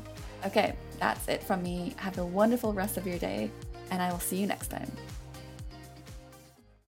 Okay, 0.47 0.75
that's 0.99 1.29
it 1.29 1.43
from 1.43 1.63
me. 1.63 1.93
Have 1.97 2.17
a 2.17 2.25
wonderful 2.25 2.73
rest 2.73 2.97
of 2.97 3.07
your 3.07 3.19
day, 3.19 3.51
and 3.91 4.01
I 4.01 4.11
will 4.11 4.21
see 4.21 4.39
you 4.39 4.47
next 4.47 4.69
time. 4.69 4.91